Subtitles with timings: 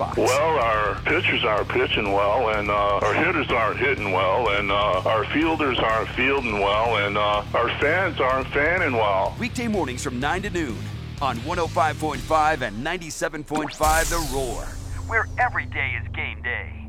[0.00, 0.16] box.
[0.16, 5.02] Well, our pitchers aren't pitching well, and uh, our hitters aren't hitting well, and uh,
[5.04, 9.36] our fielders aren't fielding well, and uh, our fans aren't fanning well.
[9.38, 10.78] Weekday mornings from 9 to noon
[11.20, 14.64] on 105.5 and 97.5 The Roar,
[15.06, 16.79] where every day is game day.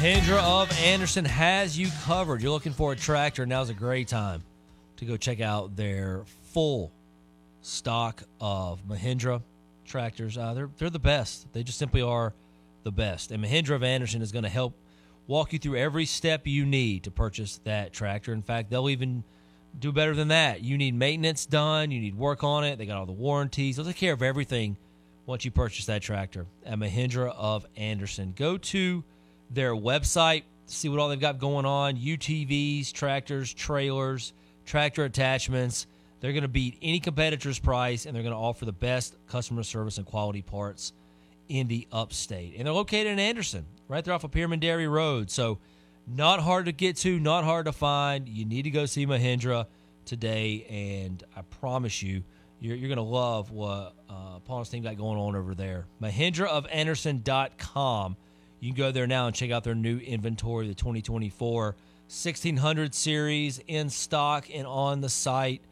[0.00, 2.40] Mahindra of Anderson has you covered.
[2.40, 4.42] You're looking for a tractor, now's a great time
[4.96, 6.90] to go check out their full
[7.60, 9.42] stock of Mahindra
[9.84, 10.38] tractors.
[10.38, 11.52] Uh, they're, they're the best.
[11.52, 12.32] They just simply are
[12.82, 13.30] the best.
[13.30, 14.72] And Mahindra of Anderson is going to help
[15.26, 18.32] walk you through every step you need to purchase that tractor.
[18.32, 19.22] In fact, they'll even
[19.78, 20.62] do better than that.
[20.62, 22.78] You need maintenance done, you need work on it.
[22.78, 23.76] They got all the warranties.
[23.76, 24.78] They'll take care of everything
[25.26, 28.32] once you purchase that tractor at Mahindra of Anderson.
[28.34, 29.04] Go to
[29.50, 34.32] their website, see what all they've got going on UTVs, tractors, trailers,
[34.64, 35.86] tractor attachments.
[36.20, 39.62] They're going to beat any competitor's price and they're going to offer the best customer
[39.62, 40.92] service and quality parts
[41.48, 42.54] in the upstate.
[42.56, 45.30] And they're located in Anderson, right there off of Pyramid Dairy Road.
[45.30, 45.58] So,
[46.06, 48.28] not hard to get to, not hard to find.
[48.28, 49.66] You need to go see Mahindra
[50.04, 52.24] today, and I promise you,
[52.58, 55.86] you're, you're going to love what uh, Paul's team got going on over there.
[56.02, 58.16] MahindraofAnderson.com.
[58.60, 61.76] You can go there now and check out their new inventory, the 2024
[62.10, 65.62] 1600 series in stock and on the site.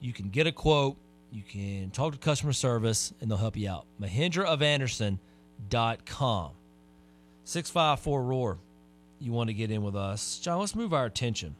[0.00, 0.96] You can get a quote,
[1.30, 3.84] you can talk to customer service, and they'll help you out.
[4.00, 6.50] MahindraofAnderson.com.
[7.44, 8.58] 654 Roar.
[9.20, 10.38] You want to get in with us.
[10.38, 11.54] John, let's move our attention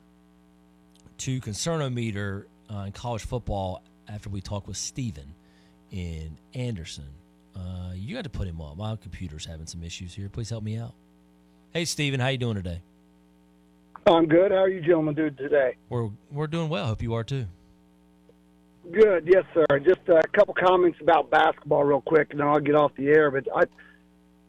[1.18, 5.34] to Concernometer uh, in college football after we talk with Steven
[5.90, 7.04] in Anderson.
[7.56, 8.76] Uh, you got to put him on.
[8.76, 10.28] My computer's having some issues here.
[10.28, 10.94] Please help me out.
[11.72, 12.82] Hey, Steven, how you doing today?
[14.06, 14.52] I'm good.
[14.52, 15.76] How are you gentlemen doing today?
[15.88, 16.84] We're we're doing well.
[16.84, 17.46] I hope you are too.
[18.92, 19.26] Good.
[19.26, 19.80] Yes, sir.
[19.80, 23.32] Just a couple comments about basketball real quick, and then I'll get off the air.
[23.32, 23.64] But I,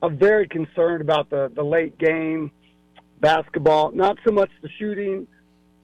[0.04, 2.52] I'm very concerned about the, the late game
[3.20, 3.92] basketball.
[3.94, 5.26] Not so much the shooting,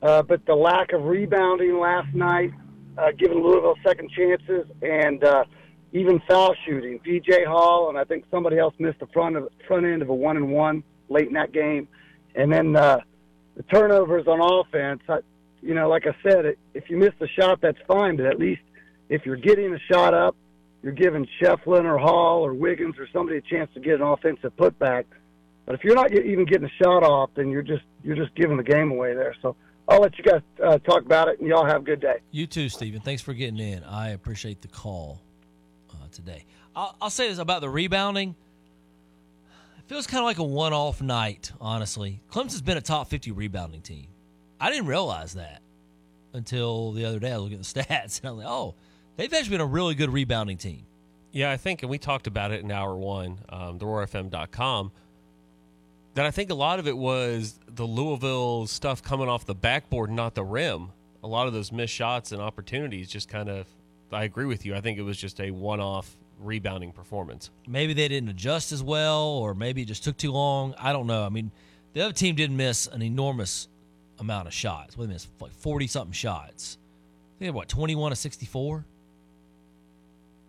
[0.04, 2.52] uh, but the lack of rebounding last night,
[3.00, 5.46] uh, giving Louisville second chances, and uh,
[5.94, 7.00] even foul shooting.
[7.00, 10.14] PJ Hall and I think somebody else missed the front of front end of a
[10.14, 11.88] one and one late in that game,
[12.36, 12.98] and then uh,
[13.56, 15.02] the turnovers on offense.
[15.08, 15.20] I,
[15.62, 18.18] you know, like I said, if you miss the shot, that's fine.
[18.18, 18.62] But at least
[19.08, 20.36] if you're getting a shot up,
[20.82, 24.52] you're giving Schieffelin or Hall or Wiggins or somebody a chance to get an offensive
[24.58, 25.06] putback.
[25.66, 28.58] But if you're not even getting a shot off, then you're just you're just giving
[28.58, 29.36] the game away there.
[29.42, 29.56] So
[29.88, 32.16] I'll let you guys uh, talk about it, and y'all have a good day.
[32.32, 33.00] You too, Stephen.
[33.00, 33.84] Thanks for getting in.
[33.84, 35.22] I appreciate the call
[36.14, 36.46] today.
[36.76, 38.36] I'll, I'll say this about the rebounding.
[39.78, 42.22] It feels kind of like a one-off night, honestly.
[42.32, 44.08] Clemson's been a top 50 rebounding team.
[44.60, 45.62] I didn't realize that
[46.34, 47.32] until the other day.
[47.32, 48.76] I was looking at the stats, and I'm like, oh,
[49.18, 50.86] they've actually been a really good rebounding team.
[51.32, 54.92] Yeah, I think, and we talked about it in hour one, um, theroarfm.com,
[56.14, 60.12] that I think a lot of it was the Louisville stuff coming off the backboard,
[60.12, 60.90] not the rim.
[61.24, 63.66] A lot of those missed shots and opportunities just kind of,
[64.14, 64.76] I agree with you.
[64.76, 67.50] I think it was just a one off rebounding performance.
[67.68, 70.74] Maybe they didn't adjust as well, or maybe it just took too long.
[70.78, 71.24] I don't know.
[71.24, 71.52] I mean,
[71.94, 73.68] the other team didn't miss an enormous
[74.20, 74.98] amount of shots.
[74.98, 76.78] What missed like forty something shots.
[77.40, 78.86] They had what twenty one to sixty four,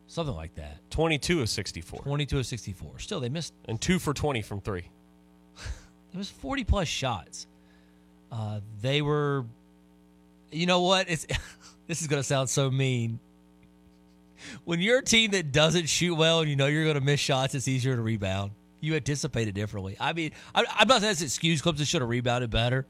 [0.06, 0.78] something like that.
[0.90, 2.98] Twenty two of Twenty-two of sixty four.
[2.98, 3.54] Still, they missed.
[3.66, 4.88] and two for twenty from three.
[6.12, 7.48] It was forty plus shots.
[8.30, 9.44] Uh, they were.
[10.52, 11.10] You know what?
[11.10, 11.26] It's
[11.88, 13.18] this is going to sound so mean.
[14.64, 17.20] When you're a team that doesn't shoot well and you know you're going to miss
[17.20, 18.52] shots, it's easier to rebound.
[18.80, 19.96] You anticipate it differently.
[19.98, 21.62] I mean, I, I'm not saying that's an excuse.
[21.62, 22.86] Clemson should have rebounded better,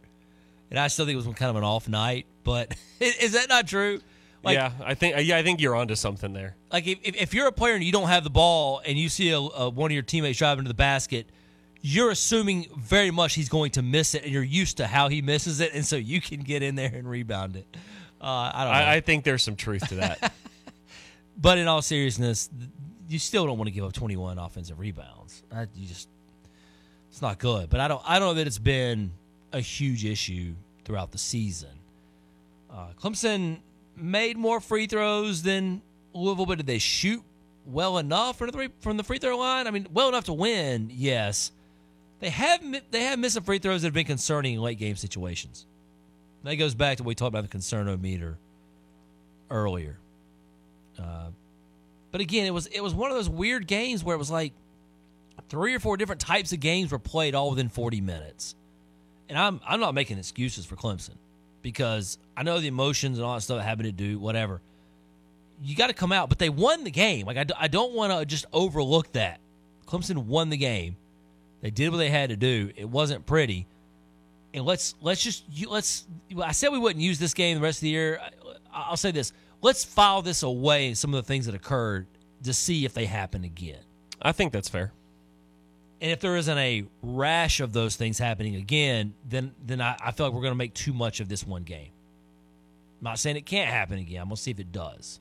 [0.70, 2.26] and I still think it was kind of an off night.
[2.42, 4.00] But is that not true?
[4.42, 6.54] Like, yeah, I think yeah, I think you're onto something there.
[6.70, 9.30] like if, if you're a player and you don't have the ball and you see
[9.30, 11.30] a, a, one of your teammates driving to the basket,
[11.80, 15.22] you're assuming very much he's going to miss it, and you're used to how he
[15.22, 17.66] misses it, and so you can get in there and rebound it.
[18.20, 18.78] Uh, I don't know.
[18.78, 20.32] I, I think there's some truth to that.
[21.36, 22.48] But in all seriousness,
[23.08, 25.42] you still don't want to give up 21 offensive rebounds.
[25.50, 26.08] That, you just
[27.10, 27.70] it's not good.
[27.70, 29.12] But I don't I don't know that it's been
[29.52, 30.54] a huge issue
[30.84, 31.70] throughout the season.
[32.70, 33.60] Uh, Clemson
[33.96, 35.80] made more free throws than
[36.12, 37.22] Louisville, but did they shoot
[37.66, 39.66] well enough from the free, from the free throw line?
[39.66, 41.52] I mean, well enough to win, yes.
[42.20, 42.60] They have
[42.90, 45.66] they have missed some free throws that have been concerning in late game situations.
[46.42, 48.36] That goes back to what we talked about the concernometer
[49.50, 49.98] earlier.
[50.98, 51.30] Uh,
[52.12, 54.52] But again, it was it was one of those weird games where it was like
[55.48, 58.54] three or four different types of games were played all within 40 minutes.
[59.28, 61.16] And I'm I'm not making excuses for Clemson
[61.62, 64.60] because I know the emotions and all that stuff having to do whatever.
[65.62, 67.26] You got to come out, but they won the game.
[67.26, 69.40] Like I, I don't want to just overlook that.
[69.86, 70.96] Clemson won the game.
[71.62, 72.70] They did what they had to do.
[72.76, 73.66] It wasn't pretty.
[74.52, 76.06] And let's let's just let's.
[76.40, 78.20] I said we wouldn't use this game the rest of the year.
[78.72, 79.32] I'll say this:
[79.64, 80.92] let's file this away.
[80.94, 82.06] Some of the things that occurred
[82.44, 83.80] to see if they happen again.
[84.20, 84.92] I think that's fair.
[86.00, 90.12] And if there isn't a rash of those things happening again, then then I, I
[90.12, 91.90] feel like we're going to make too much of this one game.
[93.00, 94.20] I'm not saying it can't happen again.
[94.20, 95.18] I'm going to see if it does.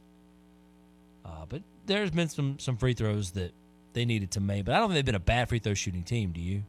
[1.25, 3.54] Uh, but there's been some some free throws that
[3.94, 6.04] they needed to make, but I don't think they've been a bad free throw shooting
[6.04, 6.31] team.
[6.34, 6.63] Do you?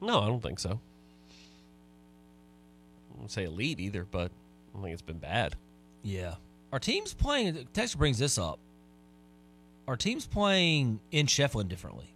[0.00, 0.80] No, I don't think so.
[3.12, 5.56] I won't say elite either, but I don't think it's been bad.
[6.04, 6.36] Yeah.
[6.72, 7.66] Our team's playing.
[7.72, 8.58] Texas brings this up.
[9.88, 12.06] Our team's playing in Schieffelin differently.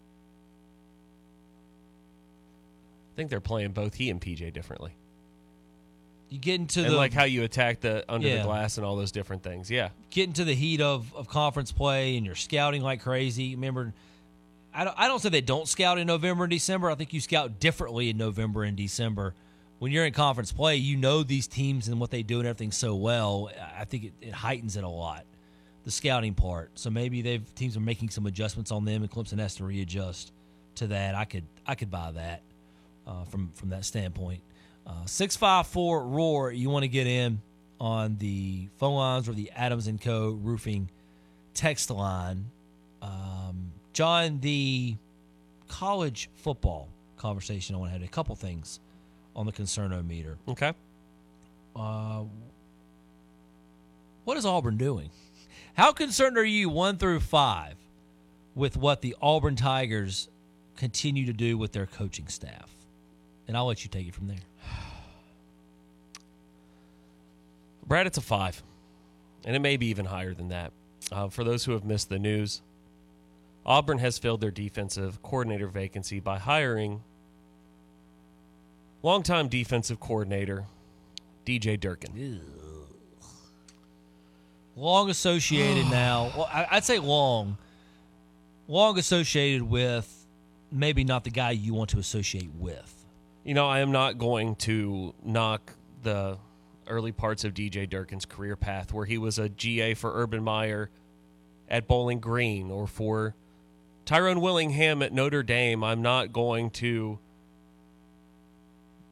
[3.12, 4.92] I think they're playing both he and PJ differently.
[6.30, 8.38] You get into and the like how you attack the under Yeah.
[8.38, 9.70] the glass and all those different things.
[9.70, 9.90] Yeah.
[10.10, 13.54] get into the heat of, of conference play and you're scouting like crazy.
[13.54, 13.92] Remember,
[14.72, 16.90] I don't, I don't say they don't scout in November and December.
[16.90, 19.34] I think you scout differently in November and December.
[19.84, 22.72] When you're in conference play, you know these teams and what they do and everything
[22.72, 23.50] so well.
[23.78, 25.26] I think it, it heightens it a lot,
[25.84, 26.70] the scouting part.
[26.74, 30.32] So maybe they've teams are making some adjustments on them, and Clemson has to readjust
[30.76, 31.14] to that.
[31.14, 32.40] I could I could buy that
[33.06, 34.40] uh, from from that standpoint.
[34.86, 36.50] Uh, six five four roar.
[36.50, 37.42] You want to get in
[37.78, 40.30] on the phone lines or the Adams and Co.
[40.30, 40.88] Roofing
[41.52, 42.46] text line.
[43.02, 44.96] Um, John, the
[45.68, 46.88] college football
[47.18, 47.74] conversation.
[47.74, 48.80] I want to have a couple things
[49.36, 50.36] on the concernometer.
[50.48, 50.72] Okay.
[51.74, 52.24] Uh,
[54.24, 55.10] what is Auburn doing?
[55.74, 57.74] How concerned are you, one through five,
[58.54, 60.28] with what the Auburn Tigers
[60.76, 62.70] continue to do with their coaching staff?
[63.46, 64.38] And I'll let you take it from there.
[67.86, 68.62] Brad, it's a five,
[69.44, 70.72] and it may be even higher than that.
[71.12, 72.62] Uh, for those who have missed the news,
[73.66, 77.02] Auburn has filled their defensive coordinator vacancy by hiring
[79.04, 80.64] longtime defensive coordinator
[81.44, 82.40] DJ Durkin.
[84.76, 86.32] Long associated now.
[86.34, 87.58] Well, I- I'd say long.
[88.66, 90.26] Long associated with
[90.72, 93.04] maybe not the guy you want to associate with.
[93.44, 96.38] You know, I am not going to knock the
[96.88, 100.88] early parts of DJ Durkin's career path where he was a GA for Urban Meyer
[101.68, 103.34] at Bowling Green or for
[104.06, 105.84] Tyrone Willingham at Notre Dame.
[105.84, 107.18] I'm not going to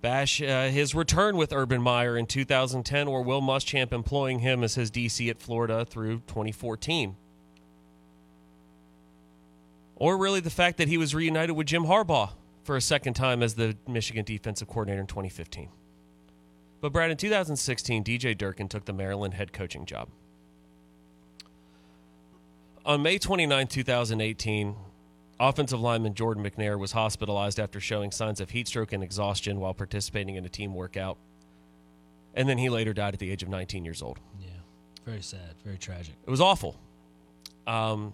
[0.02, 4.74] bash uh, his return with Urban Meyer in 2010 or Will Muschamp employing him as
[4.74, 7.16] his DC at Florida through 2014.
[9.96, 12.30] Or really the fact that he was reunited with Jim Harbaugh
[12.64, 15.68] for a second time as the Michigan defensive coordinator in 2015.
[16.80, 20.08] But Brad, in 2016, DJ Durkin took the Maryland head coaching job.
[22.84, 24.74] On May 29, 2018,
[25.40, 29.74] offensive lineman Jordan McNair was hospitalized after showing signs of heat stroke and exhaustion while
[29.74, 31.18] participating in a team workout.
[32.34, 34.18] And then he later died at the age of 19 years old.
[34.40, 34.48] Yeah.
[35.04, 35.54] Very sad.
[35.64, 36.14] Very tragic.
[36.26, 36.76] It was awful.
[37.66, 38.12] Um,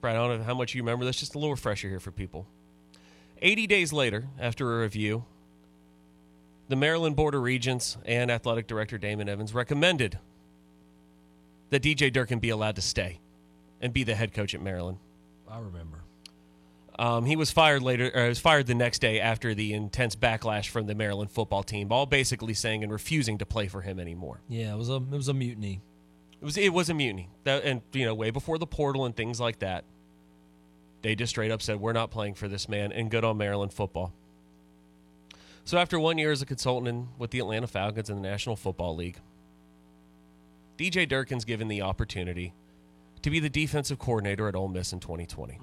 [0.00, 1.16] Brad, I don't know how much you remember this.
[1.16, 2.46] Just a little refresher here for people.
[3.42, 5.24] 80 days later, after a review,
[6.68, 10.18] the Maryland Board of Regents and Athletic Director Damon Evans recommended
[11.70, 13.20] that DJ Durkin be allowed to stay
[13.80, 14.98] and be the head coach at Maryland.
[15.50, 16.03] I remember.
[16.98, 18.10] Um, he was fired later.
[18.14, 21.90] Or was fired the next day after the intense backlash from the Maryland football team,
[21.90, 24.40] all basically saying and refusing to play for him anymore.
[24.48, 25.80] Yeah, it was a it was a mutiny.
[26.40, 29.16] It was it was a mutiny, that, and you know, way before the portal and
[29.16, 29.84] things like that.
[31.02, 33.72] They just straight up said, "We're not playing for this man," and good on Maryland
[33.72, 34.12] football.
[35.64, 38.54] So after one year as a consultant in, with the Atlanta Falcons in the National
[38.54, 39.18] Football League,
[40.76, 42.52] DJ Durkin's given the opportunity
[43.22, 45.58] to be the defensive coordinator at Ole Miss in 2020.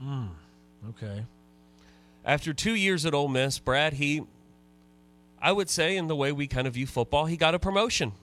[0.89, 1.25] Okay.
[2.25, 4.23] After two years at Ole Miss, Brad, he,
[5.41, 8.13] I would say, in the way we kind of view football, he got a promotion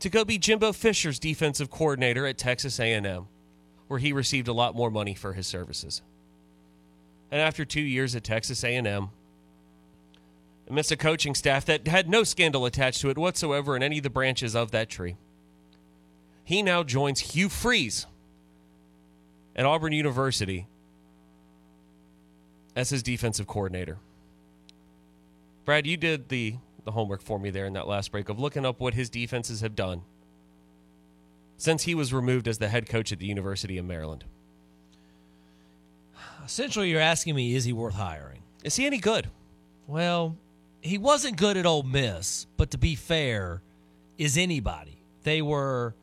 [0.00, 3.26] to go be Jimbo Fisher's defensive coordinator at Texas A&M,
[3.88, 6.02] where he received a lot more money for his services.
[7.30, 9.10] And after two years at Texas A&M,
[10.68, 14.04] amidst a coaching staff that had no scandal attached to it whatsoever in any of
[14.04, 15.16] the branches of that tree,
[16.44, 18.06] he now joins Hugh Freeze
[19.56, 20.66] at Auburn University
[22.76, 23.96] as his defensive coordinator.
[25.64, 26.54] Brad, you did the,
[26.84, 29.62] the homework for me there in that last break of looking up what his defenses
[29.62, 30.02] have done
[31.56, 34.24] since he was removed as the head coach at the University of Maryland?
[36.44, 38.42] Essentially, you're asking me, is he worth hiring?
[38.62, 39.28] Is he any good?
[39.88, 40.36] Well,
[40.80, 43.62] he wasn't good at Ole Miss, but to be fair,
[44.18, 44.98] is anybody?
[45.24, 45.94] They were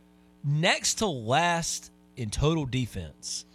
[0.44, 3.46] next to last in total defense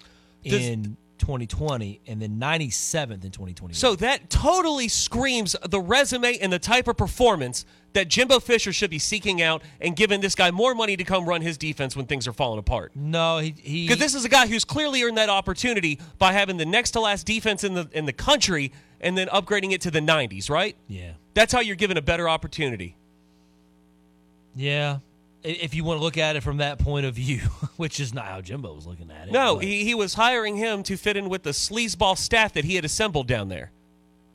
[0.45, 3.75] Does- in 2020 and then 97th in 2021.
[3.75, 8.91] So that totally screams the resume and the type of performance that Jimbo Fisher should
[8.91, 12.07] be seeking out and giving this guy more money to come run his defense when
[12.07, 12.93] things are falling apart.
[12.95, 16.57] no, he he Because this is a guy who's clearly earned that opportunity by having
[16.57, 19.91] the next to last defense in the in the country and then upgrading it to
[19.91, 20.77] the 90s, right?
[20.89, 21.13] yeah.
[21.35, 22.97] That's how you're given a better opportunity.
[24.57, 24.99] Yeah.
[25.45, 27.41] If you want to look at it from that point of view,
[27.77, 29.33] which is not how Jimbo was looking at it.
[29.33, 32.75] No, he, he was hiring him to fit in with the sleazeball staff that he
[32.75, 33.71] had assembled down there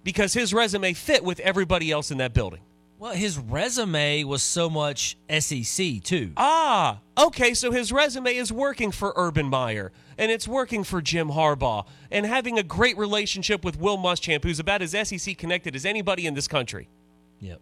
[0.03, 2.61] because his resume fit with everybody else in that building.
[2.99, 6.31] well, his resume was so much SEC too.
[6.37, 11.29] Ah, okay, so his resume is working for Urban Meyer and it's working for Jim
[11.29, 15.85] Harbaugh and having a great relationship with Will Muschamp, who's about as SEC connected as
[15.85, 16.87] anybody in this country.
[17.41, 17.59] Yep.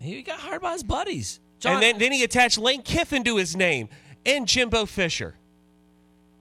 [0.00, 1.38] He got hired by his buddies.
[1.62, 3.88] John, and then, then he attached Lane Kiffin to his name
[4.26, 5.36] and Jimbo Fisher.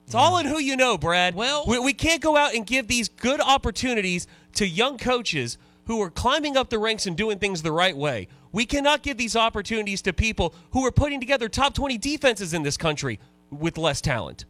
[0.08, 1.36] It's all in who you know, Brad.
[1.36, 4.26] Well- we, we can't go out and give these good opportunities
[4.56, 8.28] to young coaches who are climbing up the ranks and doing things the right way.
[8.52, 12.64] We cannot give these opportunities to people who are putting together top 20 defenses in
[12.64, 13.20] this country
[13.52, 14.46] with less talent.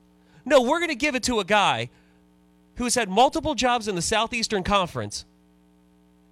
[0.45, 1.89] No, we're going to give it to a guy
[2.77, 5.25] who has had multiple jobs in the Southeastern Conference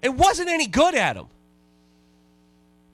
[0.02, 1.28] and wasn't any good at them.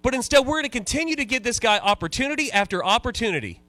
[0.05, 3.59] But instead, we're going to continue to give this guy opportunity after opportunity.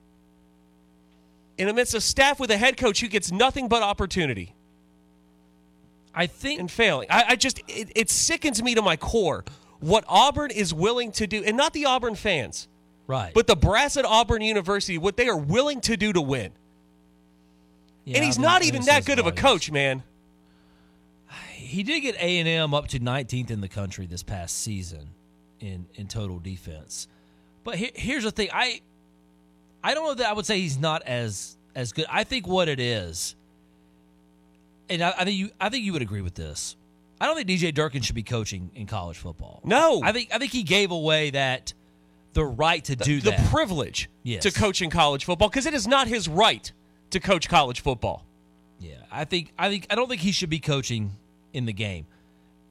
[1.56, 4.54] In amidst a staff with a head coach who gets nothing but opportunity
[6.14, 7.08] I think and failing.
[7.08, 9.46] I, I just, it, it sickens me to my core
[9.80, 12.68] what Auburn is willing to do, and not the Auburn fans,
[13.06, 16.52] right, but the brass at Auburn University, what they are willing to do to win.
[18.04, 20.02] Yeah, and he's I not even that good of a coach, man.
[21.54, 25.14] He did get A and M up to 19th in the country this past season
[25.60, 27.08] in in total defense.
[27.64, 28.80] But here, here's the thing: I
[29.82, 32.06] I don't know that I would say he's not as as good.
[32.08, 33.34] I think what it is,
[34.88, 36.76] and I, I think you I think you would agree with this.
[37.20, 39.60] I don't think DJ Durkin should be coaching in college football.
[39.64, 40.02] No.
[40.04, 41.72] I think I think he gave away that
[42.34, 43.48] the right to do the that.
[43.48, 44.42] privilege Yes.
[44.42, 46.70] to coach in college football because it is not his right
[47.10, 48.24] to coach college football.
[48.78, 51.12] Yeah, I think I think I don't think he should be coaching
[51.54, 52.06] in the game.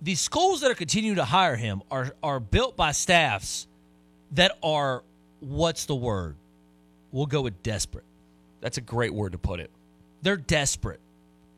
[0.06, 3.66] The schools that are continuing to hire him are are built by staffs
[4.34, 5.02] that are
[5.40, 6.36] what's the word?
[7.12, 8.04] We'll go with desperate.
[8.62, 9.72] That's a great word to put it.
[10.22, 11.00] They're desperate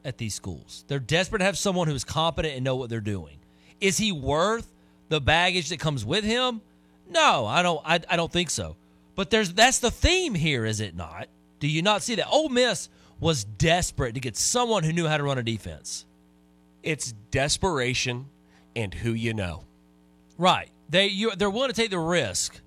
[0.05, 0.85] at these schools.
[0.87, 3.35] They're desperate to have someone who's competent and know what they're doing.
[3.81, 4.71] Is he worth
[5.09, 6.61] the baggage that comes with him?
[7.09, 8.77] No, I don't I, I don't think so.
[9.15, 11.27] But there's that's the theme here, is it not?
[11.59, 12.29] Do you not see that?
[12.29, 12.87] Ole Miss
[13.19, 16.05] was desperate to get someone who knew how to run a defense.
[16.81, 18.27] It's desperation
[18.77, 19.63] and who you know.
[20.37, 20.69] Right.
[20.89, 22.61] They you they're willing to take the risk.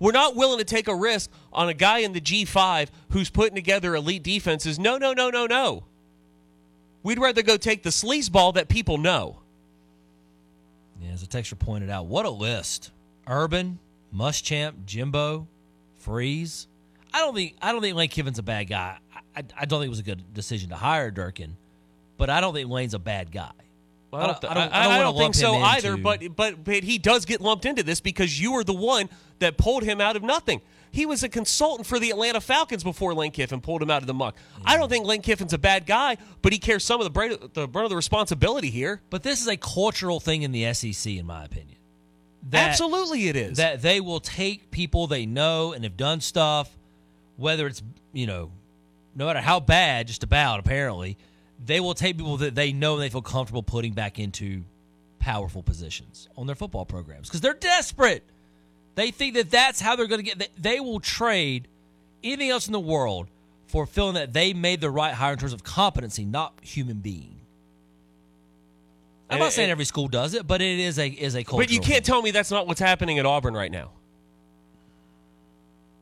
[0.00, 3.54] We're not willing to take a risk on a guy in the G5 who's putting
[3.54, 4.78] together elite defenses.
[4.78, 5.84] No, no, no, no, no.
[7.02, 9.38] We'd rather go take the sleazeball that people know.
[11.00, 12.90] Yeah, as a texture pointed out, what a list.
[13.26, 13.78] Urban,
[14.14, 15.46] Muschamp, Jimbo,
[15.98, 16.66] Freeze.
[17.12, 18.98] I don't think I don't think Lane Kiffin's a bad guy.
[19.14, 21.56] I, I, I don't think it was a good decision to hire Durkin,
[22.16, 23.52] but I don't think Lane's a bad guy.
[24.14, 25.90] I don't, I don't- I don't I don't think so either.
[25.94, 29.08] into- But, but but he does get lumped into this because you were the one
[29.40, 30.60] that pulled him out of nothing.
[30.90, 34.06] He was a consultant for the Atlanta Falcons before Lane Kiffin pulled him out of
[34.06, 34.36] the muck.
[34.64, 37.52] I don't think Lane Kiffin's a bad guy, but he carries some of the brunt
[37.54, 39.02] the brunt of the responsibility here.
[39.10, 41.78] But this is a cultural thing in the SEC, in my opinion.
[42.50, 43.56] That- Absolutely, it is.
[43.56, 46.70] that they will take people they know and have done stuff,
[47.36, 48.52] whether it's you know,
[49.16, 51.16] no matter how bad, just about apparently,
[51.64, 54.64] they will take people that they know and they feel comfortable putting back into
[55.18, 58.22] powerful positions on their football programs because they're desperate.
[58.94, 60.50] They think that that's how they're going to get.
[60.60, 61.66] They, will trade
[62.22, 63.28] anything else in the world
[63.66, 67.40] for feeling that they made the right hire in terms of competency, not human being.
[69.30, 71.58] I'm not saying every school does it, but it is a is a cultural.
[71.58, 73.90] but you can't tell me that's not what's happening at Auburn right now.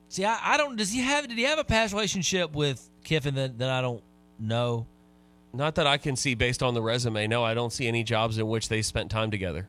[0.09, 0.77] See, I, I don't.
[0.77, 1.29] Does he have?
[1.29, 4.03] Did he have a past relationship with Kiffin that, that I don't
[4.39, 4.87] know?
[5.53, 7.27] Not that I can see based on the resume.
[7.27, 9.69] No, I don't see any jobs in which they spent time together.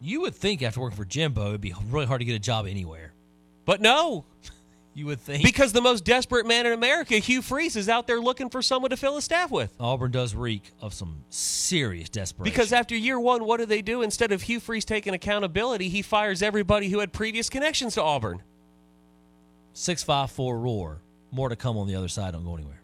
[0.00, 2.66] You would think after working for Jimbo, it'd be really hard to get a job
[2.66, 3.12] anywhere.
[3.66, 4.24] But no,
[4.92, 8.20] You would think because the most desperate man in America, Hugh Freeze, is out there
[8.20, 9.72] looking for someone to fill his staff with.
[9.78, 12.52] Auburn does reek of some serious desperation.
[12.52, 14.02] Because after year one, what do they do?
[14.02, 18.42] Instead of Hugh Freeze taking accountability, he fires everybody who had previous connections to Auburn.
[19.74, 21.00] 654 Roar.
[21.30, 22.32] More to come on the other side.
[22.32, 22.79] Don't go anywhere.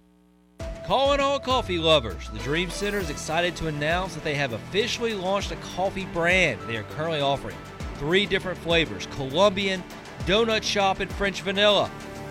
[0.86, 2.28] Calling all coffee lovers.
[2.30, 6.60] The Dream Center is excited to announce that they have officially launched a coffee brand.
[6.68, 7.56] They are currently offering
[7.98, 9.82] three different flavors Colombian,
[10.26, 11.90] Donut Shop, and French Vanilla.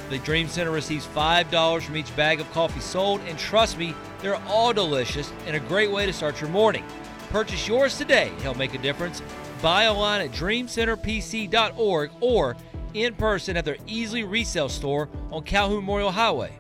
[0.09, 4.41] The Dream Center receives $5 from each bag of coffee sold, and trust me, they're
[4.47, 6.85] all delicious and a great way to start your morning.
[7.31, 8.31] Purchase yours today.
[8.41, 9.21] Help make a difference.
[9.61, 12.55] Buy online at dreamcenterpc.org or
[12.93, 16.57] in person at their Easley Resale store on Calhoun Memorial Highway.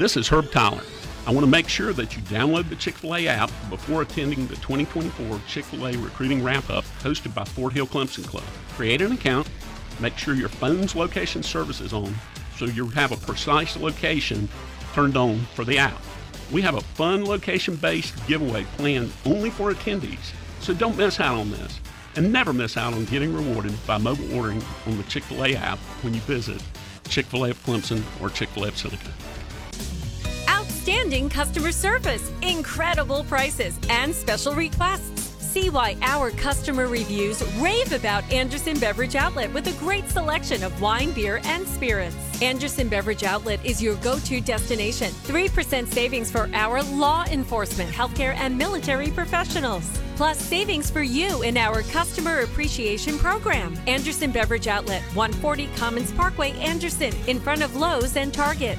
[0.00, 0.80] This is Herb Tyler.
[1.26, 4.46] I want to make sure that you download the Chick fil A app before attending
[4.46, 8.46] the 2024 Chick fil A Recruiting Wrap Up hosted by Fort Hill Clemson Club.
[8.70, 9.46] Create an account,
[10.00, 12.14] make sure your phone's location service is on
[12.56, 14.48] so you have a precise location
[14.94, 16.00] turned on for the app.
[16.50, 21.36] We have a fun location based giveaway planned only for attendees, so don't miss out
[21.36, 21.78] on this.
[22.16, 25.54] And never miss out on getting rewarded by mobile ordering on the Chick fil A
[25.56, 26.62] app when you visit
[27.10, 29.10] Chick fil A of Clemson or Chick fil A of Seneca.
[30.80, 35.36] Outstanding customer service, incredible prices, and special requests.
[35.38, 40.80] See why our customer reviews rave about Anderson Beverage Outlet with a great selection of
[40.80, 42.16] wine, beer, and spirits.
[42.40, 45.10] Anderson Beverage Outlet is your go to destination.
[45.24, 49.84] 3% savings for our law enforcement, healthcare, and military professionals.
[50.16, 53.76] Plus, savings for you in our Customer Appreciation Program.
[53.86, 58.78] Anderson Beverage Outlet, 140 Commons Parkway, Anderson, in front of Lowe's and Target.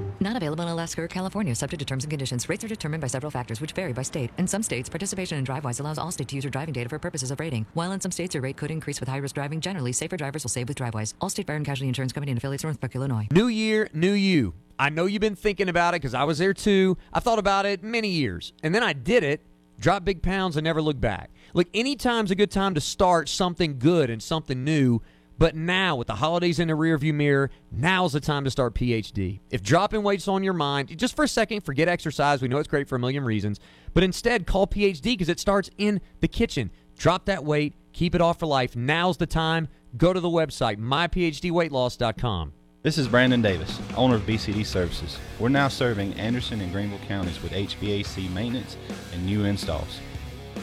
[0.21, 2.47] Not available in Alaska or California, subject to terms and conditions.
[2.47, 4.29] Rates are determined by several factors, which vary by state.
[4.37, 7.31] In some states, participation in DriveWise allows Allstate to use your driving data for purposes
[7.31, 7.65] of rating.
[7.73, 9.59] While in some states, your rate could increase with high-risk driving.
[9.61, 11.15] Generally, safer drivers will save with DriveWise.
[11.21, 13.27] Allstate Fire and Casualty Insurance Company and affiliates, Northbrook, Illinois.
[13.31, 14.53] New year, new you.
[14.77, 16.99] I know you've been thinking about it because I was there too.
[17.11, 19.41] I thought about it many years, and then I did it.
[19.79, 21.31] Dropped big pounds and never looked back.
[21.55, 25.01] Look, anytime's a good time to start something good and something new.
[25.41, 29.39] But now, with the holidays in the rearview mirror, now's the time to start PhD.
[29.49, 32.43] If dropping weight's on your mind, just for a second, forget exercise.
[32.43, 33.59] We know it's great for a million reasons.
[33.95, 36.69] But instead, call PhD because it starts in the kitchen.
[36.95, 38.75] Drop that weight, keep it off for life.
[38.75, 39.67] Now's the time.
[39.97, 42.53] Go to the website, myphdweightloss.com.
[42.83, 45.17] This is Brandon Davis, owner of BCD Services.
[45.39, 48.77] We're now serving Anderson and Greenville counties with HVAC maintenance
[49.11, 50.01] and new installs.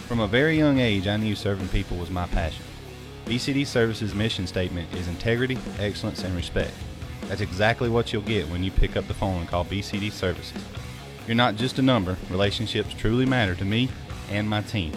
[0.06, 2.64] From a very young age, I knew serving people was my passion.
[3.28, 6.72] BCD Services' mission statement is integrity, excellence, and respect.
[7.26, 10.62] That's exactly what you'll get when you pick up the phone and call BCD Services.
[11.26, 13.90] You're not just a number, relationships truly matter to me
[14.30, 14.92] and my team.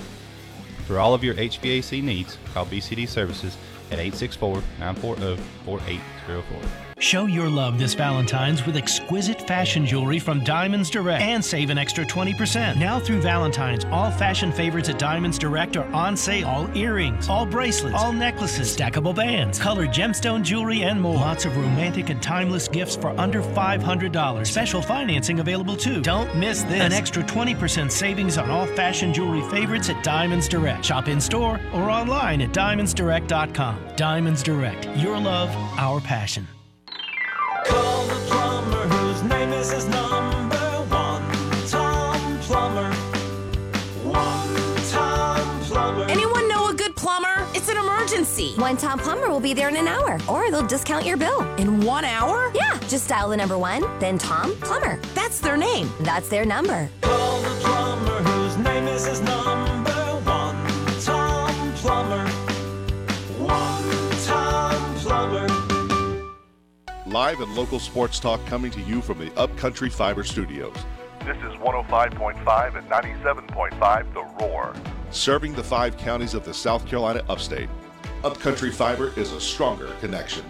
[0.87, 3.57] For all of your HVAC needs, call BCD Services
[3.91, 6.91] at 864 940 4804.
[7.01, 11.79] Show your love this Valentine's with exquisite fashion jewelry from Diamonds Direct and save an
[11.79, 12.77] extra 20%.
[12.77, 16.47] Now through Valentine's, all fashion favorites at Diamonds Direct are on sale.
[16.47, 21.15] All earrings, all bracelets, all necklaces, stackable bands, colored gemstone jewelry, and more.
[21.15, 24.45] Lots of romantic and timeless gifts for under $500.
[24.45, 26.03] Special financing available too.
[26.03, 26.81] Don't miss this.
[26.81, 30.85] An extra 20% savings on all fashion jewelry favorites at Diamonds Direct.
[30.85, 33.95] Shop in store or online at diamondsdirect.com.
[33.95, 34.85] Diamonds Direct.
[34.97, 36.45] Your love, our passion.
[37.65, 40.57] Call the plumber whose name is his number
[40.89, 41.23] one.
[41.69, 42.91] Tom Plumber.
[44.03, 44.55] One
[44.91, 46.03] Tom Plumber.
[46.09, 47.47] Anyone know a good plumber?
[47.53, 48.51] It's an emergency.
[48.57, 51.43] One Tom Plumber will be there in an hour, or they'll discount your bill.
[51.55, 52.51] In one hour?
[52.53, 54.99] Yeah, just dial the number one, then Tom Plumber.
[55.13, 55.89] That's their name.
[56.01, 56.89] That's their number.
[56.99, 59.40] Call the plumber whose name is his number
[67.11, 70.73] Live and local sports talk coming to you from the Upcountry Fiber Studios.
[71.25, 74.73] This is 105.5 and 97.5 The Roar.
[75.09, 77.67] Serving the five counties of the South Carolina upstate.
[78.23, 80.45] Upcountry Fiber is a stronger connection.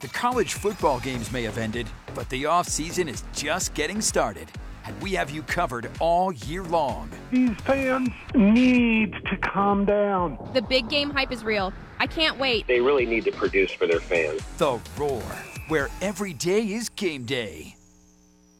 [0.00, 4.50] The college football games may have ended, but the offseason is just getting started.
[4.84, 7.08] And we have you covered all year long.
[7.30, 10.50] These fans need to calm down.
[10.54, 11.72] The big game hype is real.
[11.98, 12.66] I can't wait.
[12.66, 14.42] They really need to produce for their fans.
[14.58, 15.22] The Roar,
[15.68, 17.76] where every day is game day.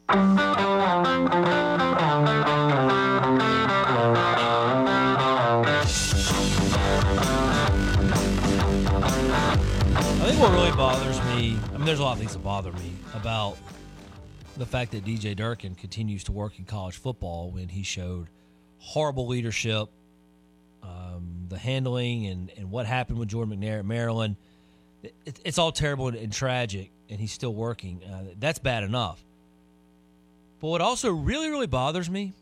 [0.09, 0.23] I
[10.25, 12.93] think what really bothers me, I mean, there's a lot of things that bother me
[13.13, 13.57] about
[14.55, 18.29] the fact that DJ Durkin continues to work in college football when he showed
[18.79, 19.89] horrible leadership,
[21.49, 24.35] the handling, and, and what happened with Jordan McNair at Maryland.
[25.03, 28.01] it, it's all terrible and, and tragic, and he's still working.
[28.03, 29.23] Uh, that's bad enough.
[30.59, 32.33] But what also really, really bothers me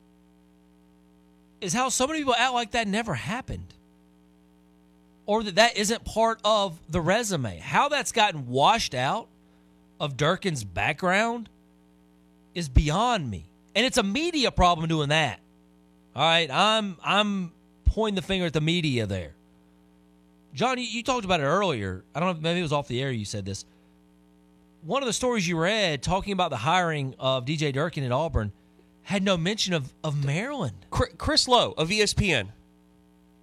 [1.61, 3.73] is how so many people act like that never happened.
[5.25, 7.57] Or that that isn't part of the resume.
[7.57, 9.27] How that's gotten washed out
[9.99, 11.49] of Durkin's background
[12.53, 13.45] is beyond me.
[13.75, 15.39] And it's a media problem doing that.
[16.15, 17.51] All right, I'm I'm
[17.95, 19.31] pointing the finger at the media there.
[20.53, 22.03] John, you, you talked about it earlier.
[22.13, 23.63] I don't know, maybe it was off the air you said this.
[24.83, 28.51] One of the stories you read talking about the hiring of DJ Durkin at Auburn
[29.03, 30.85] had no mention of, of Maryland.
[30.91, 32.49] Chris- Low of ESPN,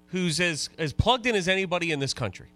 [0.09, 2.49] who's as, as plugged in as anybody in this country.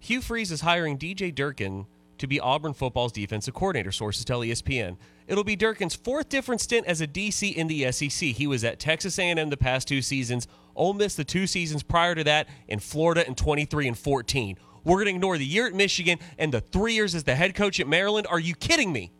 [0.00, 1.86] Hugh Freeze is hiring DJ Durkin
[2.22, 4.96] to be Auburn football's defensive coordinator, sources tell ESPN.
[5.26, 8.28] It'll be Durkin's fourth different stint as a DC in the SEC.
[8.28, 12.14] He was at Texas A&M the past two seasons, Ole Miss the two seasons prior
[12.14, 14.56] to that, in Florida in 23 and 14.
[14.84, 17.56] We're going to ignore the year at Michigan and the three years as the head
[17.56, 18.28] coach at Maryland.
[18.30, 19.10] Are you kidding me?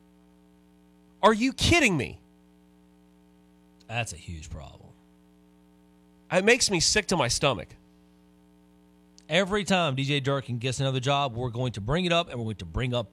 [1.25, 2.21] Are you kidding me?
[3.88, 4.91] That's a huge problem.
[6.31, 7.69] It makes me sick to my stomach.
[9.28, 12.44] Every time DJ Durkin gets another job, we're going to bring it up and we're
[12.44, 13.11] going to bring up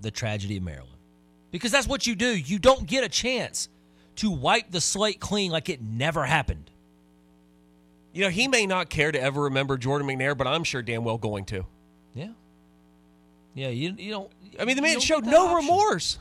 [0.00, 0.96] the tragedy of Maryland.
[1.50, 2.36] Because that's what you do.
[2.36, 3.68] You don't get a chance
[4.16, 6.70] to wipe the slate clean like it never happened.
[8.12, 11.04] You know, he may not care to ever remember Jordan McNair, but I'm sure damn
[11.04, 11.64] well going to.
[12.14, 12.30] Yeah.
[13.54, 14.30] Yeah, you, you don't.
[14.58, 15.56] I mean, the man showed no option.
[15.56, 16.18] remorse.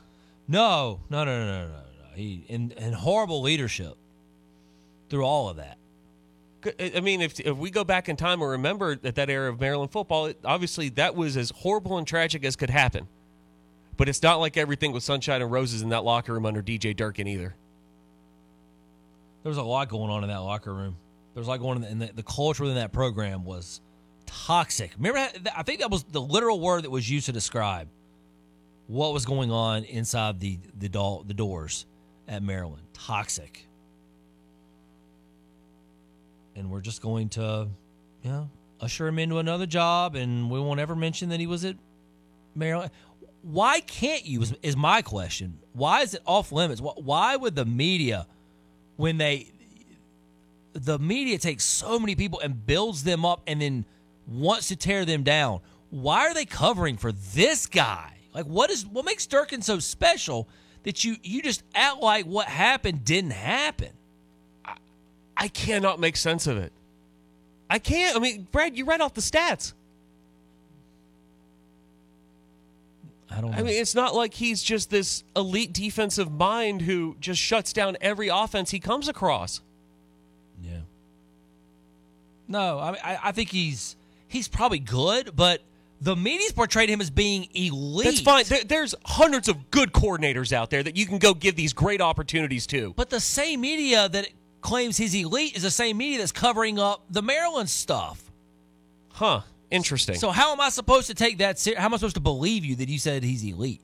[0.47, 1.73] No, no, no, no, no, no.
[1.73, 2.15] no.
[2.15, 3.95] He and, and horrible leadership
[5.09, 5.78] through all of that.
[6.79, 9.59] I mean, if if we go back in time and remember that that era of
[9.59, 13.07] Maryland football, it, obviously that was as horrible and tragic as could happen.
[13.95, 16.95] But it's not like everything was sunshine and roses in that locker room under DJ
[16.95, 17.55] Durkin either.
[19.43, 20.95] There was a lot going on in that locker room.
[21.33, 23.81] There was a lot going on, and the, the culture within that program was
[24.25, 24.91] toxic.
[24.97, 25.19] Remember,
[25.55, 27.87] I think that was the literal word that was used to describe
[28.87, 31.85] what was going on inside the the, door, the doors
[32.27, 32.83] at Maryland.
[32.93, 33.65] Toxic.
[36.59, 37.69] And we're just going to,
[38.21, 38.49] you know,
[38.81, 41.77] usher him into another job, and we won't ever mention that he was at
[42.53, 42.91] Maryland.
[43.41, 44.41] Why can't you?
[44.41, 45.59] Is, is my question.
[45.71, 46.81] Why is it off limits?
[46.81, 48.27] Wh- Why would the media,
[48.97, 49.53] when they,
[50.73, 53.85] the media takes so many people and builds them up and then
[54.27, 55.61] wants to tear them down?
[55.91, 58.17] Why are they covering for this guy?
[58.33, 60.49] Like, what is what makes Durkin so special
[60.83, 63.89] that you you just act like what happened didn't happen?
[65.39, 66.73] I cannot make sense of it.
[67.69, 68.15] I can't.
[68.15, 69.73] I mean, Brad, you read off the stats.
[73.31, 73.51] I don't.
[73.51, 73.57] Know.
[73.57, 77.95] I mean, it's not like he's just this elite defensive mind who just shuts down
[78.01, 79.61] every offense he comes across.
[80.61, 80.79] Yeah.
[82.47, 83.95] No, I mean, I, I think he's
[84.27, 85.61] he's probably good, but
[86.01, 88.05] the media's portrayed him as being elite.
[88.05, 88.45] That's fine.
[88.45, 92.01] There, there's hundreds of good coordinators out there that you can go give these great
[92.01, 92.93] opportunities to.
[92.95, 94.29] But the same media that
[94.61, 98.21] claims he's elite is the same media that's covering up the Maryland stuff.
[99.13, 99.41] Huh.
[99.71, 100.15] Interesting.
[100.15, 101.59] So how am I supposed to take that?
[101.59, 103.81] Ser- how am I supposed to believe you that you said he's elite?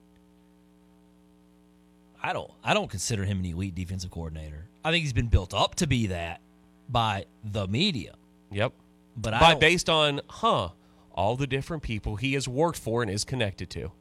[2.22, 2.50] I don't.
[2.64, 4.66] I don't consider him an elite defensive coordinator.
[4.84, 6.42] I think he's been built up to be that
[6.90, 8.16] by the media.
[8.52, 8.74] Yep.
[9.18, 10.70] But I by don't- based on huh
[11.14, 13.92] all the different people he has worked for and is connected to.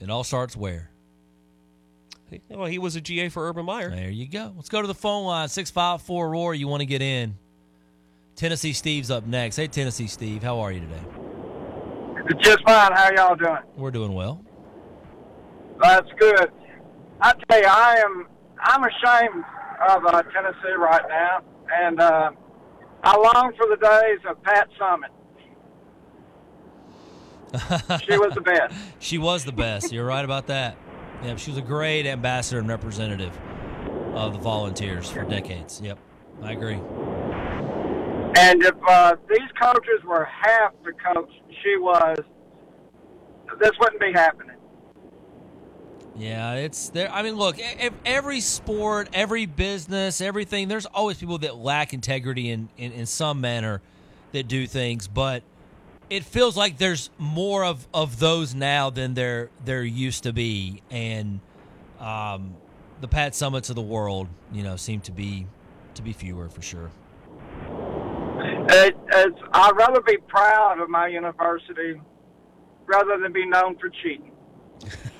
[0.00, 0.90] It all starts where?
[2.50, 3.90] Well, he was a GA for Urban Meyer.
[3.90, 4.52] There you go.
[4.56, 6.54] Let's go to the phone line six five four roar.
[6.54, 7.36] You want to get in?
[8.36, 9.56] Tennessee Steve's up next.
[9.56, 11.00] Hey, Tennessee Steve, how are you today?
[12.40, 12.92] Just fine.
[12.92, 13.56] How y'all doing?
[13.76, 14.44] We're doing well.
[15.80, 16.50] That's good.
[17.20, 18.26] I tell you, I am.
[18.60, 19.44] I'm ashamed
[19.88, 21.40] of uh, Tennessee right now,
[21.72, 22.30] and uh,
[23.04, 25.08] I long for the days of Pat Summitt.
[28.06, 28.74] She was the best.
[28.98, 29.90] she was the best.
[29.92, 30.76] You're right about that.
[31.22, 33.36] Yeah, she was a great ambassador and representative
[34.14, 35.80] of the volunteers for decades.
[35.80, 35.98] Yep,
[36.42, 36.80] I agree.
[38.36, 41.30] And if uh, these coaches were half the coach
[41.62, 42.18] she was,
[43.60, 44.56] this wouldn't be happening.
[46.16, 47.10] Yeah, it's there.
[47.12, 47.58] I mean, look,
[48.04, 50.68] every sport, every business, everything.
[50.68, 53.80] There's always people that lack integrity in, in, in some manner
[54.32, 55.42] that do things, but
[56.10, 60.82] it feels like there's more of, of those now than there there used to be,
[60.90, 61.40] and
[62.00, 62.54] um,
[63.00, 65.46] the Pat Summitts of the world, you know, seem to be
[65.94, 66.90] to be fewer for sure.
[68.70, 72.00] It, it's, I'd rather be proud of my university
[72.86, 74.32] rather than be known for cheating.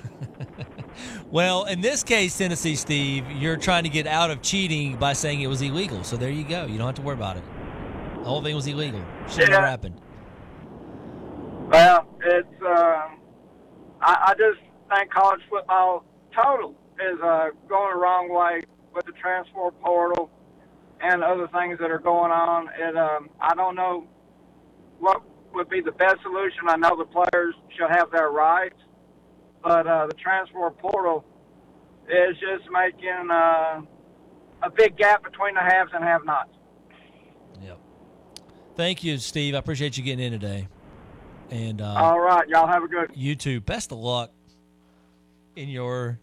[1.31, 5.41] Well, in this case, Tennessee Steve, you're trying to get out of cheating by saying
[5.41, 6.03] it was illegal.
[6.03, 6.65] So there you go.
[6.65, 7.43] You don't have to worry about it.
[8.17, 8.99] The whole thing was illegal.
[9.29, 9.55] Should have Yeah.
[9.55, 10.01] never happened.
[11.69, 12.61] Well, it's.
[12.63, 13.09] Uh,
[14.01, 16.03] I, I just think college football
[16.35, 18.61] total is uh, going the wrong way
[18.95, 20.31] with the transfer portal
[20.99, 22.69] and other things that are going on.
[22.79, 22.97] It.
[22.97, 24.07] Um, I don't know
[24.97, 25.21] what
[25.53, 26.61] would be the best solution.
[26.67, 28.79] I know the players should have their rights,
[29.63, 31.23] but uh, the transfer portal
[32.07, 33.81] is just making uh,
[34.63, 36.49] a big gap between the haves and have-nots.
[37.61, 37.79] Yep.
[38.75, 39.53] Thank you, Steve.
[39.53, 40.67] I appreciate you getting in today.
[41.51, 43.11] And uh, All right, y'all have a good.
[43.15, 43.59] you too.
[43.59, 44.31] Best of luck
[45.55, 46.19] in your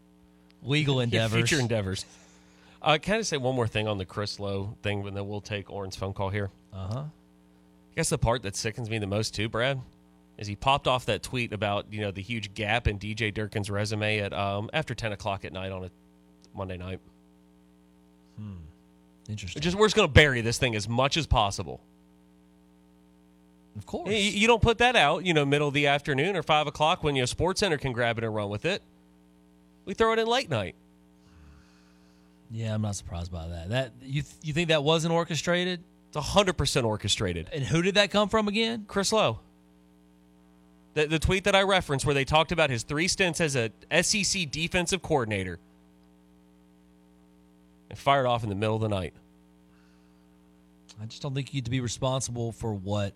[0.62, 1.32] legal Your endeavors.
[1.48, 2.04] future endeavors.
[2.80, 5.40] Uh, can I say one more thing on the Chris Low thing, and then we'll
[5.40, 6.50] take Oren's phone call here?
[6.72, 6.98] Uh huh.
[7.00, 9.80] I guess the part that sickens me the most too, Brad,
[10.38, 13.70] is he popped off that tweet about you know the huge gap in DJ Durkin's
[13.70, 15.90] resume at um, after ten o'clock at night on a
[16.54, 17.00] Monday night.
[18.38, 18.52] Hmm.
[19.28, 19.60] Interesting.
[19.62, 21.80] Just we're just going to bury this thing as much as possible.
[23.76, 24.08] Of course.
[24.08, 27.02] You, you don't put that out, you know, middle of the afternoon or five o'clock
[27.04, 28.82] when your Sports Center can grab it and run with it.
[29.84, 30.74] We throw it in late night.
[32.50, 33.70] Yeah, I'm not surprised by that.
[33.70, 35.80] That you you think that wasn't orchestrated?
[36.08, 37.50] It's hundred percent orchestrated.
[37.52, 38.84] And who did that come from again?
[38.88, 39.40] Chris Low.
[40.94, 43.70] The, the tweet that I referenced where they talked about his three stints as a
[44.02, 45.58] SEC defensive coordinator
[47.90, 49.12] and fired off in the middle of the night.
[51.00, 53.12] I just don't think you to be responsible for what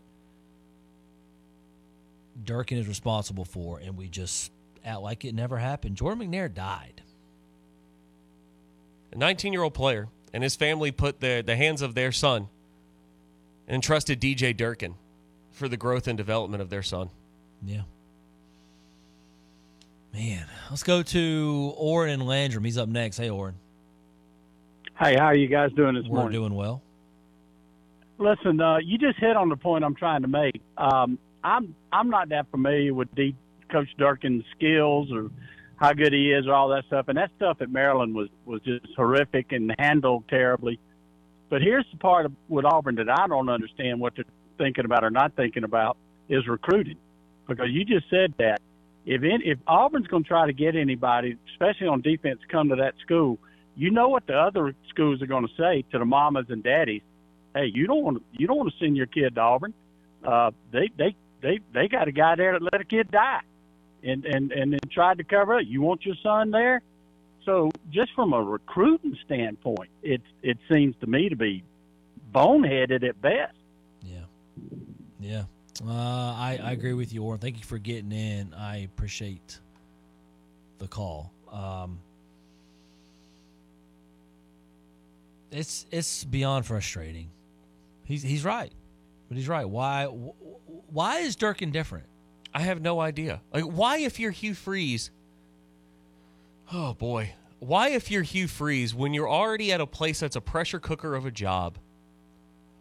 [2.45, 4.53] Durkin is responsible for, and we just
[4.85, 5.97] act like it never happened.
[5.97, 7.03] Jordan McNair died.
[9.13, 12.49] A 19 year old player and his family put the, the hands of their son
[13.67, 14.95] and entrusted DJ Durkin
[15.51, 17.11] for the growth and development of their son.
[17.65, 17.83] Yeah.
[20.13, 22.65] Man, let's go to Oren and Landrum.
[22.65, 23.17] He's up next.
[23.19, 23.55] Hey, Oren.
[24.99, 26.41] Hey, how are you guys doing this We're morning?
[26.41, 26.83] doing well.
[28.19, 30.61] Listen, uh, you just hit on the point I'm trying to make.
[30.77, 33.35] Um, I'm I'm not that familiar with D,
[33.71, 35.31] Coach Durkin's skills or
[35.77, 38.61] how good he is or all that stuff, and that stuff at Maryland was was
[38.63, 40.79] just horrific and handled terribly.
[41.49, 44.25] But here's the part of, with Auburn that I don't understand what they're
[44.59, 45.97] thinking about or not thinking about
[46.29, 46.99] is recruiting,
[47.49, 48.61] because you just said that
[49.07, 52.77] if in, if Auburn's going to try to get anybody, especially on defense, come to
[52.77, 53.39] that school,
[53.75, 57.03] you know what the other schools are going to say to the mamas and daddies.
[57.55, 59.75] Hey, you don't want to you don't want to send your kid to Auburn.
[60.23, 63.41] Uh, they they they they got a guy there that let a kid die,
[64.03, 65.67] and and and then tried to cover it.
[65.67, 66.83] You want your son there?
[67.45, 71.63] So just from a recruiting standpoint, it it seems to me to be
[72.33, 73.55] boneheaded at best.
[75.21, 75.45] Yeah.
[75.87, 77.39] Uh, I, I agree with you, Oren.
[77.39, 78.55] Thank you for getting in.
[78.55, 79.61] I appreciate
[80.79, 81.33] the call.
[81.51, 82.01] Um,
[85.51, 87.31] it's it's beyond frustrating.
[88.05, 88.73] He's he's right,
[89.31, 89.65] but he's right.
[89.65, 92.07] Why why is Durkin different?
[92.53, 93.41] I have no idea.
[93.55, 95.13] Like, why, if you're Hugh Freeze,
[96.73, 100.41] oh boy, why, if you're Hugh Freeze, when you're already at a place that's a
[100.41, 101.79] pressure cooker of a job,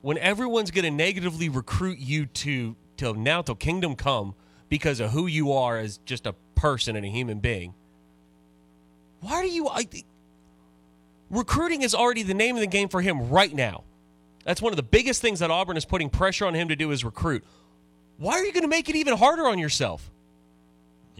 [0.01, 4.33] when everyone's going to negatively recruit you to till now till kingdom come
[4.69, 7.75] because of who you are as just a person and a human being,
[9.19, 9.67] why do you?
[9.67, 9.87] I,
[11.29, 13.83] recruiting is already the name of the game for him right now.
[14.49, 16.89] That's one of the biggest things that Auburn is putting pressure on him to do
[16.89, 17.43] is recruit.
[18.17, 20.09] Why are you going to make it even harder on yourself?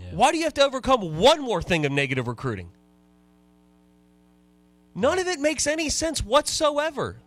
[0.10, 2.72] Why do you have to overcome one more thing of negative recruiting?
[4.96, 7.18] None of it makes any sense whatsoever.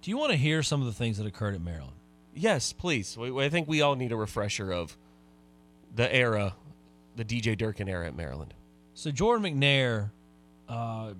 [0.00, 1.92] Do you want to hear some of the things that occurred at Maryland?
[2.34, 3.18] Yes, please.
[3.20, 4.96] I think we all need a refresher of
[5.94, 6.54] the era,
[7.16, 8.54] the DJ Durkin era at Maryland.
[8.94, 10.08] So Jordan McNair
[10.70, 11.12] uh,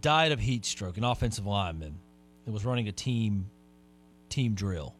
[0.00, 1.98] died of heat stroke, an offensive lineman
[2.44, 3.46] that was running a team
[4.28, 4.94] team drill,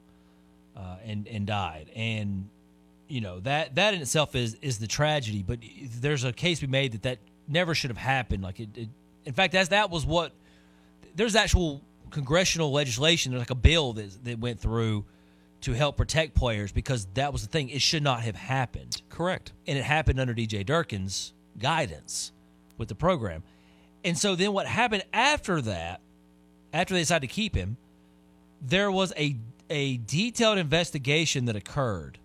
[0.76, 1.90] uh, and and died.
[1.94, 2.48] And
[3.08, 5.42] you know that that in itself is is the tragedy.
[5.42, 5.60] But
[6.00, 8.42] there's a case we made that that never should have happened.
[8.42, 8.88] Like it, it
[9.24, 10.32] in fact, as that was what
[11.14, 13.32] there's actual congressional legislation.
[13.32, 15.04] There's like a bill that that went through
[15.62, 17.68] to help protect players because that was the thing.
[17.68, 19.00] It should not have happened.
[19.08, 19.52] Correct.
[19.66, 22.32] And it happened under DJ Durkin's guidance
[22.78, 23.42] with the program.
[24.04, 26.00] And so then what happened after that,
[26.72, 27.76] after they decided to keep him,
[28.60, 29.36] there was a
[29.70, 32.18] a detailed investigation that occurred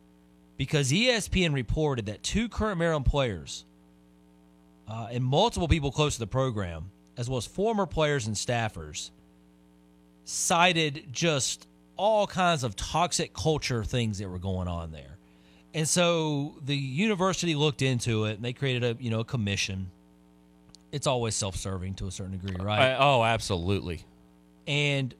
[0.57, 3.63] because ESPN reported that two current Maryland players
[4.89, 9.11] uh, and multiple people close to the program, as well as former players and staffers,
[10.25, 15.17] cited just all kinds of toxic culture things that were going on there.
[15.73, 19.91] And so the university looked into it and they created a, you know, a commission.
[20.91, 22.91] It's always self-serving to a certain degree, right?
[22.93, 24.05] I- oh, absolutely.
[24.65, 25.13] And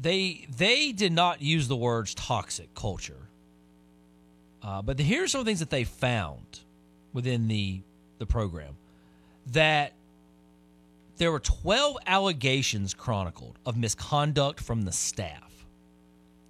[0.00, 3.28] they they did not use the words toxic culture.
[4.62, 6.60] Uh, but here's some things that they found
[7.12, 7.80] within the
[8.18, 8.74] the program
[9.52, 9.92] that
[11.18, 15.66] there were 12 allegations chronicled of misconduct from the staff.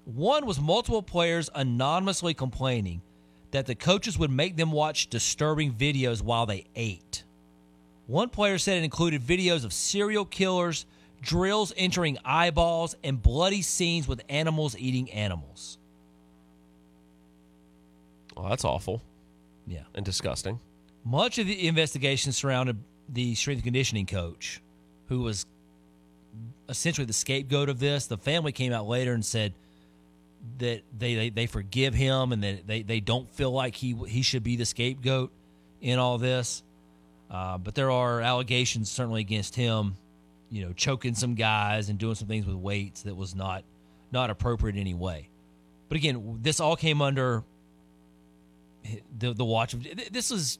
[0.06, 3.02] One was multiple players anonymously complaining
[3.52, 7.02] that the coaches would make them watch disturbing videos while they ate.
[8.06, 10.86] One player said it included videos of serial killers,
[11.20, 15.78] drills entering eyeballs, and bloody scenes with animals eating animals.
[18.36, 19.02] Well, that's awful.
[19.66, 19.82] Yeah.
[19.94, 20.60] And disgusting.
[21.04, 24.60] Much of the investigation surrounded the strength and conditioning coach,
[25.08, 25.46] who was
[26.68, 28.06] essentially the scapegoat of this.
[28.06, 29.54] The family came out later and said
[30.58, 34.22] that they they, they forgive him and that they, they don't feel like he he
[34.22, 35.32] should be the scapegoat
[35.80, 36.62] in all this.
[37.30, 39.96] Uh, but there are allegations certainly against him,
[40.50, 43.64] you know, choking some guys and doing some things with weights that was not
[44.12, 45.28] not appropriate in any way.
[45.88, 47.42] But again, this all came under
[49.18, 50.58] the the watch of this is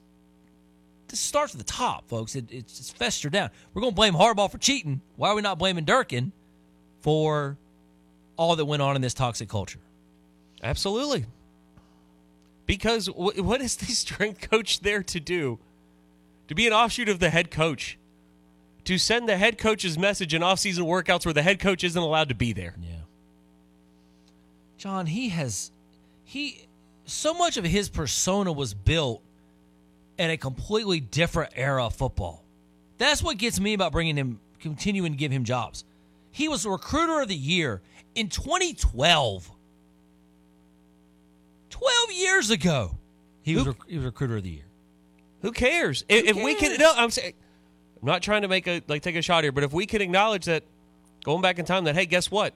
[1.09, 2.35] this starts at the top, folks.
[2.35, 3.51] It, it's, it's festered down.
[3.73, 5.01] We're going to blame Harbaugh for cheating.
[5.17, 6.33] Why are we not blaming Durkin
[7.01, 7.57] for
[8.37, 9.79] all that went on in this toxic culture?
[10.63, 11.27] Absolutely.
[12.67, 15.59] Because wh- what is the strength coach there to do?
[16.49, 17.99] To be an offshoot of the head coach.
[18.85, 22.29] To send the head coach's message in offseason workouts where the head coach isn't allowed
[22.29, 22.75] to be there.
[22.81, 22.91] Yeah.
[24.79, 25.73] John, he has
[26.25, 26.67] he
[27.07, 29.23] so much of his persona was built
[30.19, 32.45] in a completely different era of football.
[32.99, 35.85] That's what gets me about bringing him, continuing to give him jobs.
[36.31, 37.81] He was the recruiter of the year
[38.15, 39.51] in 2012.
[41.71, 42.97] 12 years ago,
[43.43, 44.66] he was, rec- he was recruiter of the year.
[45.47, 46.05] Who cares?
[46.09, 47.33] If, if we can, no, I'm saying,
[48.03, 50.03] I'm not trying to make a like take a shot here, but if we can
[50.03, 50.65] acknowledge that,
[51.23, 52.53] going back in time, that hey, guess what?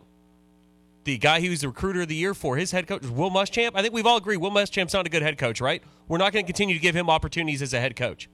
[1.05, 3.31] The guy he was the recruiter of the year for, his head coach was Will
[3.31, 3.71] Muschamp.
[3.77, 5.85] I think we've all agreed Will Muschamp's not a good head coach, right?
[6.09, 8.29] We're not going to continue to give him opportunities as a head coach.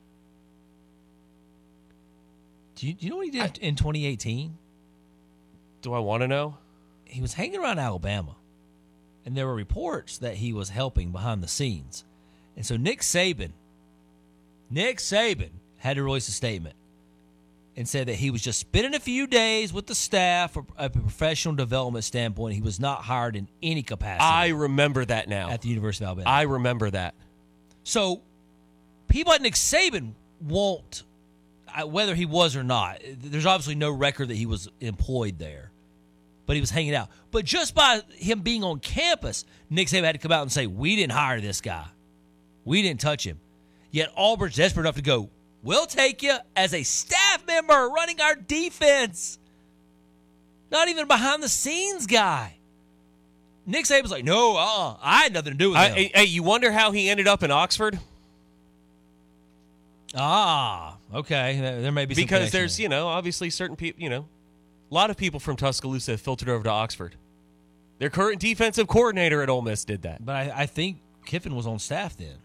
[2.76, 4.56] Do you, do you know what he did in 2018?
[5.82, 6.56] Do I want to know?
[7.04, 8.36] He was hanging around Alabama,
[9.26, 12.04] and there were reports that he was helping behind the scenes.
[12.56, 13.52] And so Nick Saban,
[14.70, 16.74] Nick Saban had to release a statement
[17.76, 20.88] and said that he was just spending a few days with the staff from a
[20.88, 22.54] professional development standpoint.
[22.54, 25.50] He was not hired in any capacity I remember that now.
[25.50, 26.30] at the University of Alabama.
[26.30, 27.14] I remember that.
[27.84, 28.22] So
[29.08, 31.04] people like Nick Saban won't,
[31.68, 33.00] uh, whether he was or not.
[33.06, 35.70] There's obviously no record that he was employed there,
[36.46, 37.10] but he was hanging out.
[37.30, 40.66] But just by him being on campus, Nick Saban had to come out and say,
[40.66, 41.84] "We didn't hire this guy.
[42.64, 43.38] We didn't touch him."
[43.96, 45.30] Yet Auburn's desperate enough to go,
[45.62, 49.38] "We'll take you as a staff member running our defense."
[50.70, 52.58] Not even behind the scenes guy.
[53.64, 56.42] Nick Saban's like, "No, uh, I had nothing to do with I, him." hey, you
[56.42, 57.98] wonder how he ended up in Oxford?
[60.14, 61.58] Ah, okay.
[61.58, 64.26] There, there may be some because there's you know obviously certain people you know
[64.90, 67.16] a lot of people from Tuscaloosa have filtered over to Oxford.
[67.98, 70.22] Their current defensive coordinator at Ole Miss did that.
[70.22, 72.36] But I, I think Kiffin was on staff then.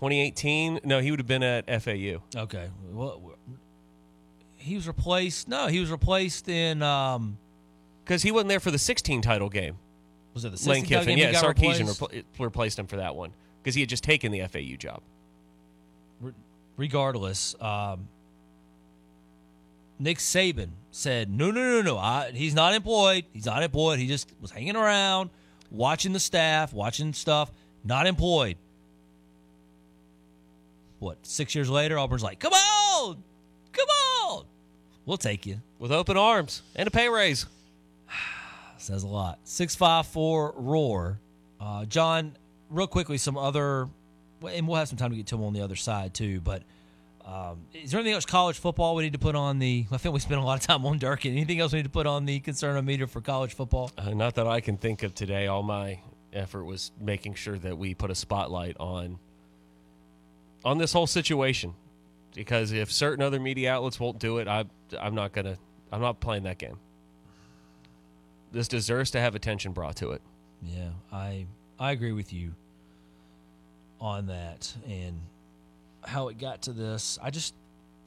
[0.00, 2.22] 2018, no, he would have been at FAU.
[2.36, 2.68] Okay.
[2.92, 3.20] Well,
[4.56, 5.48] he was replaced.
[5.48, 6.82] No, he was replaced in.
[6.82, 7.36] um
[8.04, 9.76] Because he wasn't there for the 16 title game.
[10.34, 11.16] Was it the 16 Lane title Kiffin?
[11.16, 12.00] game he Yeah, Sarkisian replaced?
[12.00, 13.32] repl- replaced him for that one
[13.62, 15.00] because he had just taken the FAU job.
[16.76, 18.08] Regardless, um,
[19.98, 21.98] Nick Saban said, "No, no, no, no.
[21.98, 23.24] I, he's not employed.
[23.32, 23.98] He's not employed.
[23.98, 25.30] He just was hanging around,
[25.72, 27.50] watching the staff, watching stuff.
[27.82, 28.58] Not employed."
[30.98, 31.18] What?
[31.26, 33.22] Six years later, Auburn's like, "Come on,
[33.72, 33.86] come
[34.26, 34.44] on,
[35.06, 37.46] we'll take you." with open arms and a pay raise.
[38.78, 39.38] Says a lot.
[39.44, 41.20] Six five four roar.
[41.60, 42.36] Uh, John,
[42.70, 43.88] real quickly, some other,
[44.48, 46.40] and we'll have some time to get to them on the other side too.
[46.40, 46.62] But
[47.24, 49.86] um, is there anything else college football we need to put on the?
[49.92, 51.32] I think we spent a lot of time on Durkin.
[51.32, 53.90] Anything else we need to put on the concern meter for college football?
[53.98, 55.48] Uh, not that I can think of today.
[55.48, 56.00] All my
[56.32, 59.18] effort was making sure that we put a spotlight on
[60.68, 61.72] on this whole situation
[62.34, 64.66] because if certain other media outlets won't do it, I
[65.00, 65.56] I'm not gonna
[65.90, 66.78] I'm not playing that game.
[68.52, 70.20] This deserves to have attention brought to it.
[70.62, 71.46] Yeah, I
[71.78, 72.52] I agree with you
[73.98, 75.18] on that and
[76.04, 77.18] how it got to this.
[77.22, 77.54] I just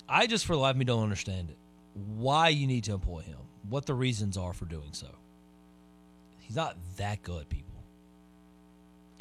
[0.07, 1.57] I just for the life of me don't understand it.
[2.15, 3.39] Why you need to employ him?
[3.69, 5.07] What the reasons are for doing so?
[6.39, 7.70] He's not that good, people.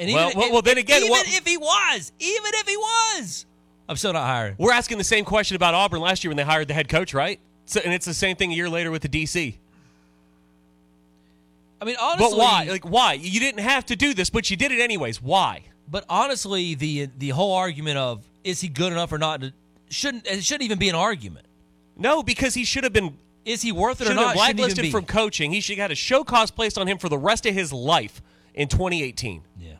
[0.00, 3.46] And Well- well- well, then again, even what- if he was, even if he was,
[3.88, 4.54] I'm still not hiring.
[4.58, 7.12] We're asking the same question about Auburn last year when they hired the head coach,
[7.12, 7.38] right?
[7.66, 9.58] So, and it's the same thing a year later with the DC.
[11.80, 12.66] I mean, honestly, but why?
[12.68, 13.12] Like, why?
[13.14, 15.20] You didn't have to do this, but you did it anyways.
[15.22, 15.62] Why?
[15.88, 19.42] But honestly, the the whole argument of is he good enough or not
[19.90, 21.46] shouldn't it shouldn't even be an argument.
[21.96, 23.18] No, because he should have been.
[23.44, 24.36] Is he worth it or not?
[24.36, 25.50] have been Shouldn't even blacklisted from coaching.
[25.52, 27.72] He should have had a show cause placed on him for the rest of his
[27.72, 28.20] life
[28.54, 29.42] in 2018.
[29.58, 29.72] Yeah.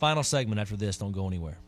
[0.00, 0.96] Final segment after this.
[0.96, 1.58] Don't go anywhere.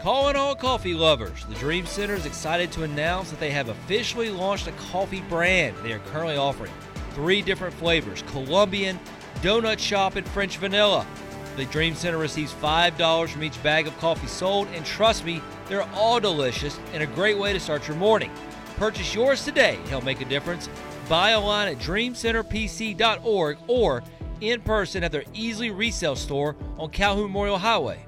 [0.00, 1.44] Calling all coffee lovers.
[1.46, 5.76] The Dream Center is excited to announce that they have officially launched a coffee brand.
[5.82, 6.72] They are currently offering
[7.14, 9.00] three different flavors Colombian,
[9.42, 11.04] Donut Shop, and French Vanilla.
[11.56, 15.88] The Dream Center receives $5 from each bag of coffee sold, and trust me, they're
[15.94, 18.30] all delicious and a great way to start your morning.
[18.76, 20.68] Purchase yours today to help make a difference.
[21.08, 24.04] Buy online at dreamcenterpc.org or
[24.40, 28.07] in person at their Easley Resale store on Calhoun Memorial Highway.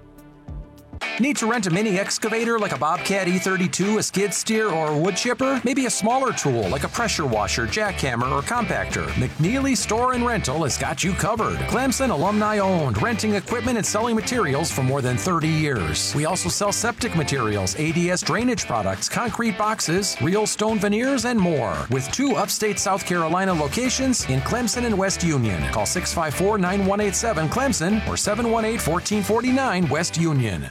[1.18, 4.96] Need to rent a mini excavator like a Bobcat E32, a skid steer, or a
[4.96, 5.60] wood chipper?
[5.64, 9.06] Maybe a smaller tool like a pressure washer, jackhammer, or compactor?
[9.18, 11.58] McNeely Store and Rental has got you covered.
[11.68, 16.14] Clemson alumni owned, renting equipment and selling materials for more than 30 years.
[16.14, 21.76] We also sell septic materials, ADS drainage products, concrete boxes, real stone veneers, and more.
[21.90, 25.60] With two upstate South Carolina locations in Clemson and West Union.
[25.70, 30.70] Call 654 9187 Clemson or 718 1449 West Union.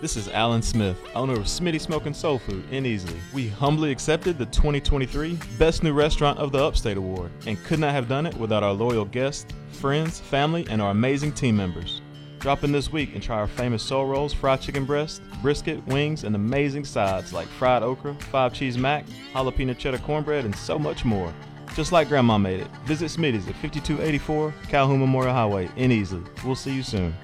[0.00, 3.18] This is Alan Smith, owner of Smitty Smoking Soul Food in Easley.
[3.34, 7.90] We humbly accepted the 2023 Best New Restaurant of the Upstate Award and could not
[7.90, 12.00] have done it without our loyal guests, friends, family, and our amazing team members.
[12.38, 16.22] Drop in this week and try our famous soul rolls, fried chicken breast, brisket, wings,
[16.22, 21.04] and amazing sides like fried okra, five cheese mac, jalapeno cheddar cornbread, and so much
[21.04, 21.34] more.
[21.74, 22.68] Just like Grandma made it.
[22.84, 26.24] Visit Smitty's at 5284 Calhoun Memorial Highway in Easley.
[26.44, 27.16] We'll see you soon.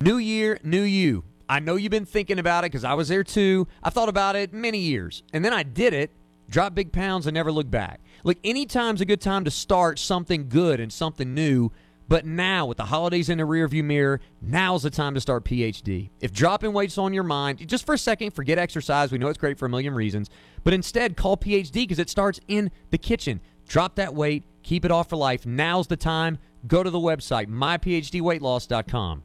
[0.00, 1.22] New year, new you.
[1.48, 3.66] I know you've been thinking about it because I was there too.
[3.82, 5.22] I thought about it many years.
[5.32, 6.10] And then I did it,
[6.48, 8.00] dropped big pounds, and never looked back.
[8.24, 11.70] Look, anytime's a good time to start something good and something new.
[12.06, 16.10] But now, with the holidays in the rearview mirror, now's the time to start PhD.
[16.20, 19.10] If dropping weight's on your mind, just for a second, forget exercise.
[19.10, 20.28] We know it's great for a million reasons.
[20.64, 23.40] But instead, call PhD because it starts in the kitchen.
[23.66, 25.46] Drop that weight, keep it off for life.
[25.46, 26.38] Now's the time.
[26.66, 29.22] Go to the website, myphdweightloss.com.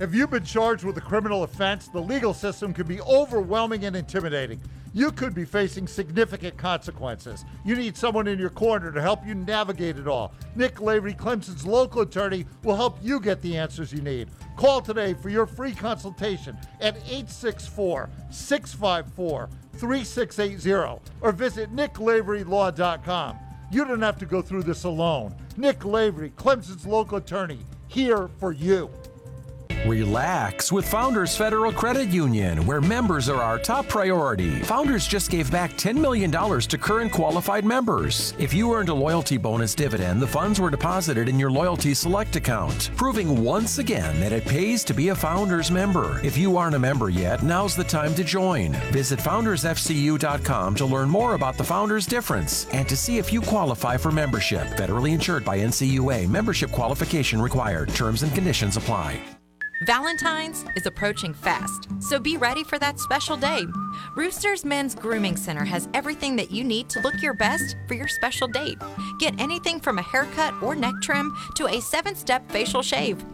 [0.00, 3.94] If you've been charged with a criminal offense, the legal system can be overwhelming and
[3.94, 4.60] intimidating.
[4.92, 7.44] You could be facing significant consequences.
[7.64, 10.34] You need someone in your corner to help you navigate it all.
[10.56, 14.30] Nick Lavery, Clemson's local attorney, will help you get the answers you need.
[14.56, 23.38] Call today for your free consultation at 864 654 3680 or visit nicklaverylaw.com.
[23.70, 25.36] You don't have to go through this alone.
[25.56, 28.90] Nick Lavery, Clemson's local attorney, here for you.
[29.86, 34.60] Relax with Founders Federal Credit Union, where members are our top priority.
[34.62, 38.32] Founders just gave back $10 million to current qualified members.
[38.38, 42.34] If you earned a loyalty bonus dividend, the funds were deposited in your Loyalty Select
[42.36, 46.18] account, proving once again that it pays to be a Founders member.
[46.24, 48.72] If you aren't a member yet, now's the time to join.
[48.90, 53.98] Visit foundersfcu.com to learn more about the Founders difference and to see if you qualify
[53.98, 54.66] for membership.
[54.78, 56.26] Federally insured by NCUA.
[56.28, 57.90] Membership qualification required.
[57.90, 59.33] Terms and conditions apply.
[59.82, 63.66] Valentine's is approaching fast, so be ready for that special day.
[64.14, 68.06] Rooster's Men's Grooming Center has everything that you need to look your best for your
[68.06, 68.78] special date.
[69.18, 73.24] Get anything from a haircut or neck trim to a seven step facial shave.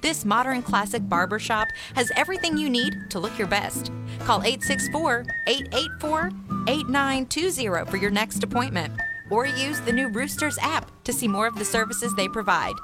[0.00, 3.90] This modern classic barber shop has everything you need to look your best.
[4.20, 6.30] Call 864 884
[6.68, 8.94] 8920 for your next appointment,
[9.28, 12.74] or use the new Roosters app to see more of the services they provide.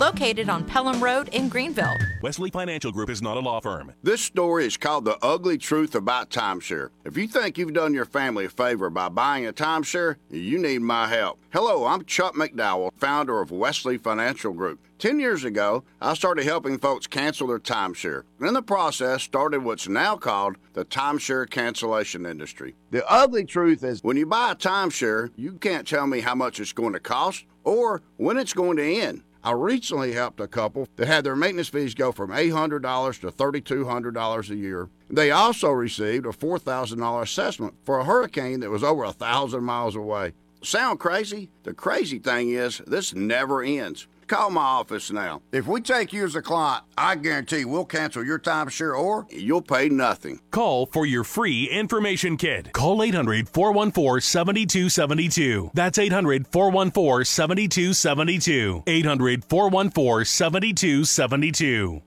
[0.00, 1.96] Located on Pelham Road in Greenville.
[2.20, 3.92] Wesley Financial Group is not a law firm.
[4.02, 6.88] This story is called The Ugly Truth About Timeshare.
[7.04, 10.80] If you think you've done your family a favor by buying a timeshare, you need
[10.80, 11.38] my help.
[11.52, 14.80] Hello, I'm Chuck McDowell, founder of Wesley Financial Group.
[14.98, 18.24] Ten years ago, I started helping folks cancel their timeshare.
[18.40, 22.74] In the process, started what's now called the timeshare cancellation industry.
[22.90, 26.58] The ugly truth is when you buy a timeshare, you can't tell me how much
[26.58, 29.22] it's going to cost or when it's going to end.
[29.44, 34.50] I recently helped a couple that had their maintenance fees go from $800 to $3,200
[34.50, 34.88] a year.
[35.10, 39.96] They also received a $4,000 assessment for a hurricane that was over a thousand miles
[39.96, 40.32] away.
[40.62, 41.50] Sound crazy?
[41.64, 44.06] The crazy thing is, this never ends.
[44.26, 45.42] Call my office now.
[45.52, 49.62] If we take you as a client, I guarantee we'll cancel your timeshare or you'll
[49.62, 50.40] pay nothing.
[50.50, 52.72] Call for your free information kit.
[52.72, 55.70] Call 800 414 7272.
[55.74, 58.82] That's 800 414 7272.
[58.86, 62.02] 800 414 7272.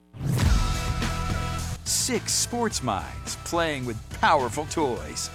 [1.84, 5.30] Six sports minds playing with powerful toys.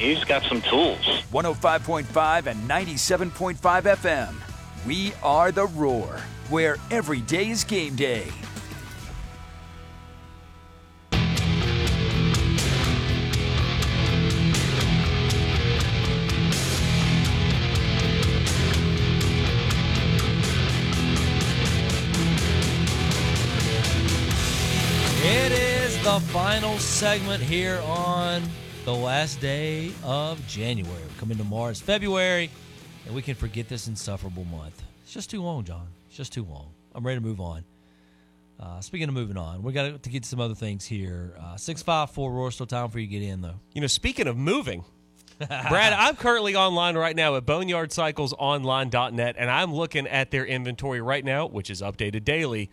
[0.00, 1.04] He's got some tools.
[1.30, 4.34] 105.5 and 97.5 FM.
[4.86, 8.28] We are the Roar, where every day is game day.
[25.22, 28.42] It is the final segment here on
[28.90, 31.00] the last day of January.
[31.00, 32.50] We're coming to Mars, February,
[33.06, 34.82] and we can forget this insufferable month.
[35.04, 35.86] It's just too long, John.
[36.08, 36.72] It's just too long.
[36.92, 37.62] I'm ready to move on.
[38.58, 41.36] Uh, speaking of moving on, we got to get to some other things here.
[41.40, 43.60] Uh, Six five four Roar, still time for you to get in though.
[43.74, 44.84] You know, speaking of moving,
[45.38, 51.24] Brad, I'm currently online right now at boneyardcyclesonline.net, and I'm looking at their inventory right
[51.24, 52.70] now, which is updated daily,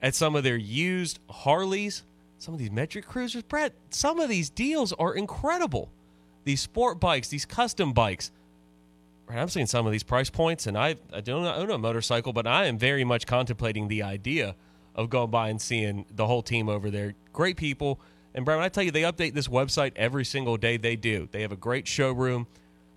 [0.00, 2.02] at some of their used Harleys,
[2.44, 3.42] some of these metric cruisers.
[3.42, 5.90] Brad, some of these deals are incredible.
[6.44, 8.30] These sport bikes, these custom bikes.
[9.26, 12.34] Right, I'm seeing some of these price points, and I, I don't own a motorcycle,
[12.34, 14.54] but I am very much contemplating the idea
[14.94, 17.14] of going by and seeing the whole team over there.
[17.32, 17.98] Great people.
[18.34, 21.26] And Brad, I tell you they update this website every single day, they do.
[21.32, 22.46] They have a great showroom,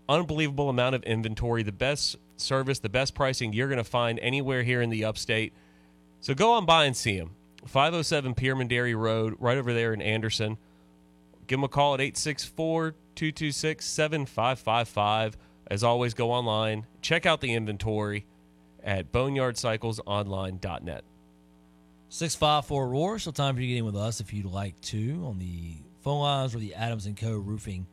[0.09, 4.63] unbelievable amount of inventory, the best service, the best pricing you're going to find anywhere
[4.63, 5.53] here in the upstate.
[6.19, 7.36] So go on by and see them.
[7.67, 10.57] 507 Pearman Dairy Road, right over there in Anderson.
[11.47, 15.37] Give them a call at 864 226 7555.
[15.69, 18.25] As always, go online, check out the inventory
[18.83, 21.03] at boneyardcyclesonline.net.
[22.09, 23.19] 654 Roar.
[23.19, 25.75] Still time for you to get in with us if you'd like to on the
[26.01, 27.33] phone lines or the Adams and Co.
[27.37, 27.85] roofing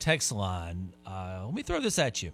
[0.00, 0.92] text line.
[1.06, 2.32] Uh, let me throw this at you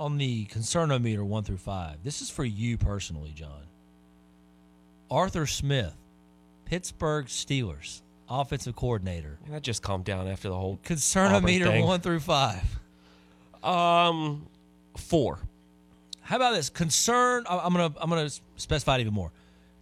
[0.00, 2.02] on the concernometer one through five.
[2.02, 3.67] This is for you personally, John.
[5.10, 5.94] Arthur Smith,
[6.64, 9.38] Pittsburgh Steelers offensive coordinator.
[9.46, 11.86] And I just calmed down after the whole Concernometer thing.
[11.86, 12.78] one through five.
[13.62, 14.46] Um,
[14.96, 15.38] four.
[16.20, 16.68] How about this?
[16.68, 17.44] Concern.
[17.48, 19.32] I'm gonna I'm gonna specify it even more.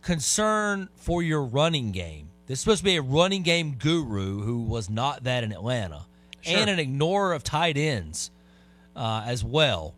[0.02, 2.28] Concern for your running game.
[2.46, 6.06] This is supposed to be a running game guru who was not that in Atlanta,
[6.42, 6.56] Sure.
[6.58, 8.30] and an ignorer of tight ends
[8.94, 9.94] uh, as well.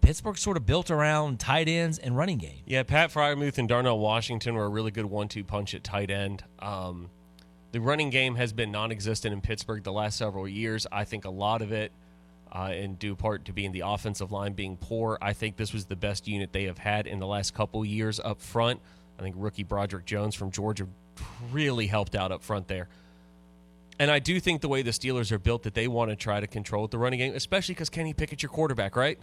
[0.00, 2.62] Pittsburgh sort of built around tight ends and running game.
[2.66, 6.44] Yeah, Pat Freiermuth and Darnell Washington were a really good one-two punch at tight end.
[6.58, 7.10] Um,
[7.72, 10.86] the running game has been non-existent in Pittsburgh the last several years.
[10.90, 11.92] I think a lot of it,
[12.52, 15.18] uh, in due part to being the offensive line being poor.
[15.20, 18.20] I think this was the best unit they have had in the last couple years
[18.20, 18.80] up front.
[19.18, 20.86] I think rookie Broderick Jones from Georgia
[21.52, 22.88] really helped out up front there.
[23.98, 26.38] And I do think the way the Steelers are built that they want to try
[26.38, 29.18] to control the running game, especially because Kenny Pickett's your quarterback, right?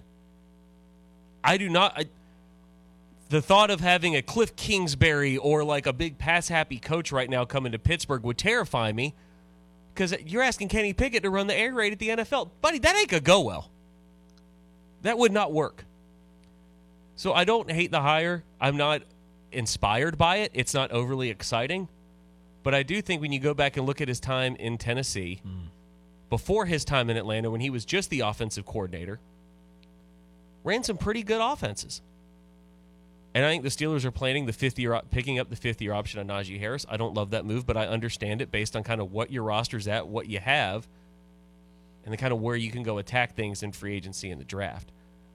[1.46, 1.94] I do not.
[1.98, 2.06] I,
[3.30, 7.30] the thought of having a Cliff Kingsbury or like a big pass happy coach right
[7.30, 9.14] now coming to Pittsburgh would terrify me
[9.94, 12.50] because you're asking Kenny Pickett to run the air raid at the NFL.
[12.62, 13.70] Buddy, that ain't going to go well.
[15.02, 15.86] That would not work.
[17.16, 18.44] So I don't hate the hire.
[18.60, 19.04] I'm not
[19.52, 20.52] inspired by it.
[20.54, 21.88] It's not overly exciting.
[22.64, 25.40] But I do think when you go back and look at his time in Tennessee,
[25.44, 25.68] hmm.
[26.30, 29.20] before his time in Atlanta, when he was just the offensive coordinator,
[30.66, 32.02] ran some pretty good offenses.
[33.34, 35.94] And I think the Steelers are planning the fifth year, picking up the fifth year
[35.94, 36.86] option on Najee Harris.
[36.90, 39.44] I don't love that move, but I understand it based on kind of what your
[39.44, 40.88] roster's at, what you have,
[42.04, 44.46] and the kind of where you can go attack things in free agency and the
[44.46, 44.92] draft.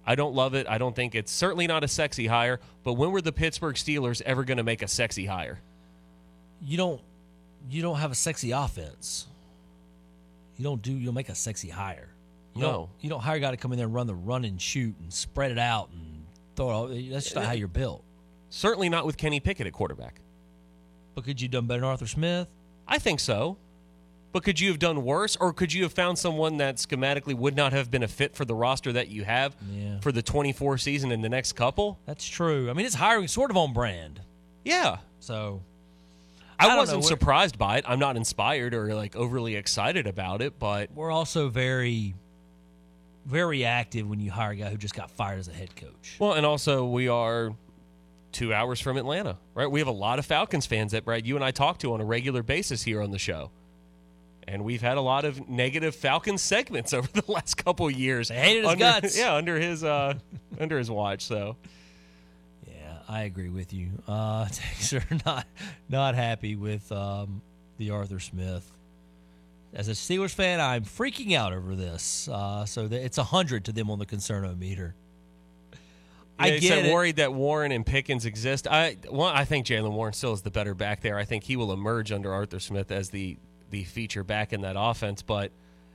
[0.07, 0.67] I don't love it.
[0.67, 4.23] I don't think it's certainly not a sexy hire, but when were the Pittsburgh Steelers
[4.23, 5.61] ever going to make a sexy hire?
[6.63, 7.01] You don't
[7.69, 9.27] you don't have a sexy offense.
[10.57, 12.09] You don't do you'll make a sexy hire.
[12.61, 12.73] You No.
[12.73, 14.61] don't you don't hire a guy to come in there and run the run and
[14.61, 16.25] shoot and spread it out and
[16.57, 18.05] throw it all that's just not how eh, you're built.
[18.51, 20.21] Certainly not with Kenny Pickett at quarterback.
[21.15, 22.49] But could you have done better than Arthur Smith?
[22.87, 23.57] I think so.
[24.33, 27.57] But could you have done worse, or could you have found someone that schematically would
[27.57, 29.99] not have been a fit for the roster that you have Yeah.
[30.01, 31.99] for the 24 season and the next couple?
[32.07, 32.71] That's true.
[32.71, 34.21] I mean, it's hiring sort of on brand.
[34.65, 34.99] Yeah.
[35.19, 35.63] So
[36.61, 37.85] I, don't wasn't surprised by it.
[37.89, 42.15] I'm not inspired or like overly excited about it, but We're also very,
[43.27, 46.17] very active when you hire a guy who just got fired as a head coach.
[46.19, 47.55] well, and also we are
[48.33, 49.71] two hours from Atlanta, right?
[49.71, 52.01] We have a lot of Falcons fans that Brad, you and I talk to on
[52.01, 53.51] a regular basis here on the show.
[54.49, 58.29] And we've had a lot of negative Falcons segments over the last couple of years.
[58.29, 59.19] They hated his under, guts.
[59.19, 60.15] Yeah, under his uh
[60.61, 61.25] under his watch.
[61.25, 61.57] So
[62.67, 63.91] Yeah, I agree with you.
[64.09, 65.47] Uh, Texas are not
[65.89, 67.43] not happy with um,
[67.79, 68.69] the Arthur Smith.
[69.73, 72.29] As a Steelers fan, I'm freaking out over this.
[72.29, 74.95] Uh, so that it's a hundred to them on the concernometer.
[76.41, 78.67] I Yeah, he get worried that Warren and Pickens exist.
[78.67, 81.19] I I think Jaylen Warren still is the better back there.
[81.19, 83.37] I think he will emerge under Arthur Smith as the
[83.71, 85.23] the feature back in that offense.
[85.23, 85.53] But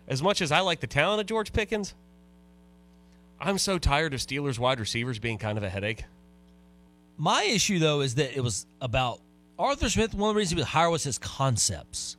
[0.07, 1.95] as much as I like the talent of George Pickens,
[3.41, 6.05] I'm so tired of Steelers wide receivers being kind of a headache.
[7.17, 9.19] My issue though is that it was about
[9.57, 10.13] Arthur Smith.
[10.13, 12.17] One of the reasons he was hired was his concepts.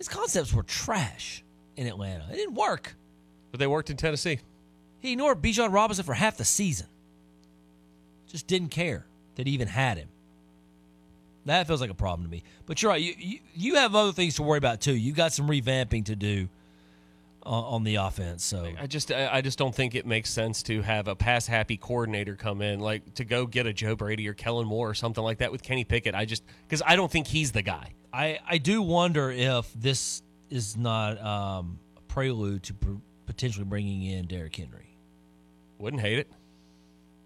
[0.00, 1.44] His concepts were trash
[1.76, 2.24] in Atlanta.
[2.32, 2.96] It didn't work.
[3.50, 4.38] But they worked in Tennessee.
[5.00, 6.86] He ignored Bijan Robinson for half the season.
[8.26, 10.08] Just didn't care that he even had him.
[11.44, 12.44] That feels like a problem to me.
[12.64, 13.02] But you're right.
[13.02, 14.94] You you, you have other things to worry about too.
[14.94, 16.48] You got some revamping to do
[17.42, 18.42] on, on the offense.
[18.42, 21.46] So I just I I just don't think it makes sense to have a pass
[21.46, 24.94] happy coordinator come in like to go get a Joe Brady or Kellen Moore or
[24.94, 26.14] something like that with Kenny Pickett.
[26.14, 27.92] I just because I don't think he's the guy.
[28.12, 32.92] I I do wonder if this is not um, a prelude to pr-
[33.26, 34.96] potentially bringing in Derrick Henry.
[35.78, 36.30] Wouldn't hate it.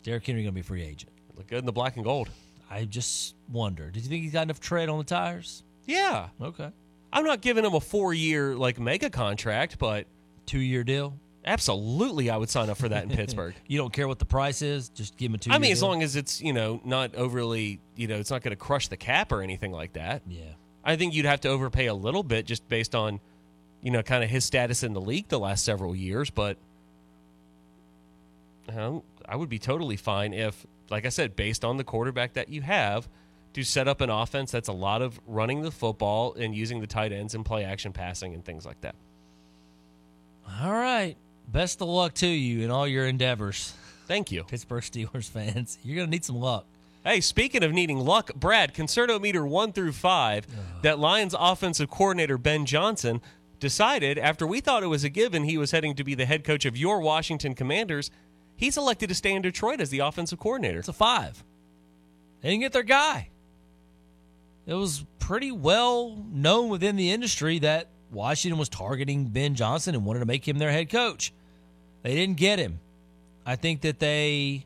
[0.03, 1.12] Derrick Henry going to be a free agent.
[1.37, 2.28] Look good in the black and gold.
[2.70, 3.91] I just wonder.
[3.91, 5.62] Did you think he's got enough tread on the tires?
[5.87, 6.28] Yeah.
[6.41, 6.70] Okay.
[7.12, 10.07] I'm not giving him a four year like mega contract, but
[10.47, 11.18] two year deal.
[11.47, 13.55] Absolutely, I would sign up for that in Pittsburgh.
[13.66, 15.51] You don't care what the price is, just give him a two.
[15.51, 18.51] I mean, as long as it's you know not overly you know it's not going
[18.53, 20.22] to crush the cap or anything like that.
[20.26, 20.43] Yeah.
[20.85, 23.20] I think you'd have to overpay a little bit just based on
[23.82, 26.57] you know kind of his status in the league the last several years, but
[28.68, 32.49] um, I would be totally fine if, like I said, based on the quarterback that
[32.49, 33.09] you have,
[33.55, 36.87] to set up an offense that's a lot of running the football and using the
[36.87, 38.97] tight ends and play action passing and things like that.
[40.61, 41.16] All right.
[41.47, 43.72] Best of luck to you in all your endeavors.
[44.07, 45.78] Thank you, Pittsburgh Steelers fans.
[45.85, 46.66] You're going to need some luck.
[47.05, 50.46] Hey, speaking of needing luck, Brad, concerto meter one through five,
[50.80, 53.20] that Lions offensive coordinator Ben Johnson
[53.61, 56.44] decided after we thought it was a given he was heading to be the head
[56.44, 58.11] coach of your Washington Commanders,
[58.57, 60.78] he's elected to stay in Detroit as the offensive coordinator.
[60.78, 61.44] It's a five.
[62.40, 63.28] They didn't get their guy.
[64.66, 70.07] It was pretty well known within the industry that Washington was targeting Ben Johnson and
[70.07, 71.34] wanted to make him their head coach.
[72.02, 72.80] They didn't get him.
[73.44, 74.64] I think that they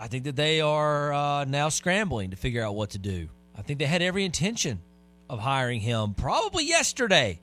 [0.00, 3.28] I think that they are uh, now scrambling to figure out what to do.
[3.56, 4.80] I think they had every intention
[5.28, 7.38] of hiring him probably yesterday.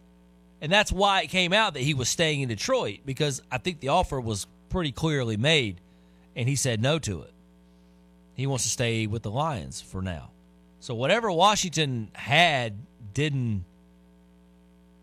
[0.60, 3.80] And that's why it came out that he was staying in Detroit because I think
[3.80, 5.80] the offer was pretty clearly made
[6.36, 7.32] and he said no to it.
[8.34, 10.32] He wants to stay with the Lions for now.
[10.80, 12.74] So whatever Washington had
[13.14, 13.66] didn't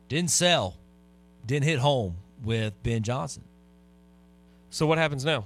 [0.09, 0.77] didn't sell,
[1.47, 3.45] didn't hit home with Ben Johnson.
[4.71, 5.45] So what happens now?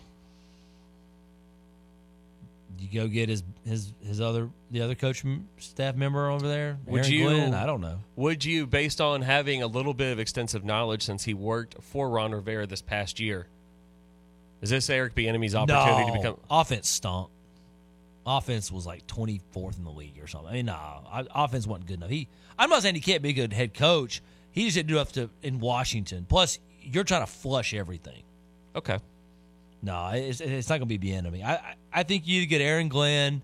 [2.79, 5.25] You go get his his his other the other coach
[5.59, 6.79] staff member over there.
[6.87, 7.25] Would Aaron you?
[7.25, 7.55] Glenn?
[7.55, 8.01] I don't know.
[8.17, 12.09] Would you, based on having a little bit of extensive knowledge since he worked for
[12.09, 13.49] Ron Rivera this past year,
[14.61, 16.37] is this Eric Bieniemy's opportunity no, to become?
[16.51, 17.31] offense stunk.
[18.27, 20.51] Offense was like 24th in the league or something.
[20.51, 22.11] I mean, no, I, offense wasn't good enough.
[22.11, 24.21] He, I'm not saying he can't be a good head coach.
[24.51, 26.27] He just didn't do enough to in Washington.
[26.29, 28.23] Plus, you're trying to flush everything.
[28.77, 28.99] Okay.
[29.83, 31.45] No, it's, it's not going to be Bieniemy.
[31.45, 33.43] I, I I think you get Aaron Glenn.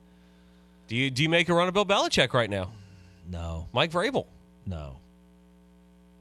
[0.88, 2.72] Do you do you make a run of Bill Belichick right now?
[3.30, 3.68] No.
[3.72, 4.26] Mike Vrabel.
[4.66, 4.96] No.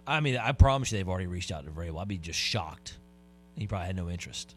[0.06, 2.02] I mean, I promise you they've already reached out to Vrabel.
[2.02, 2.98] I'd be just shocked.
[3.58, 4.56] He probably had no interest.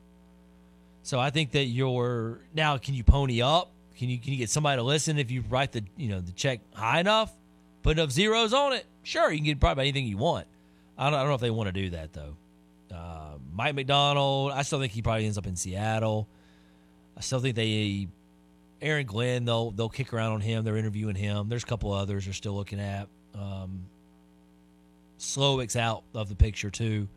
[1.02, 2.78] So I think that you're now.
[2.78, 3.70] Can you pony up?
[3.96, 6.32] Can you can you get somebody to listen if you write the you know the
[6.32, 7.32] check high enough,
[7.82, 8.84] put enough zeros on it?
[9.02, 10.46] Sure, you can get probably anything you want.
[10.98, 12.36] I don't, I don't know if they want to do that though.
[12.92, 16.28] Uh, Mike Macdonald, I still think he probably ends up in Seattle.
[17.16, 18.08] I still think they
[18.82, 20.64] Aaron Glenn they'll they'll kick around on him.
[20.64, 21.48] They're interviewing him.
[21.48, 23.08] There's a couple others they're still looking at.
[23.34, 23.86] Um,
[25.18, 27.08] Slowik's out of the picture too.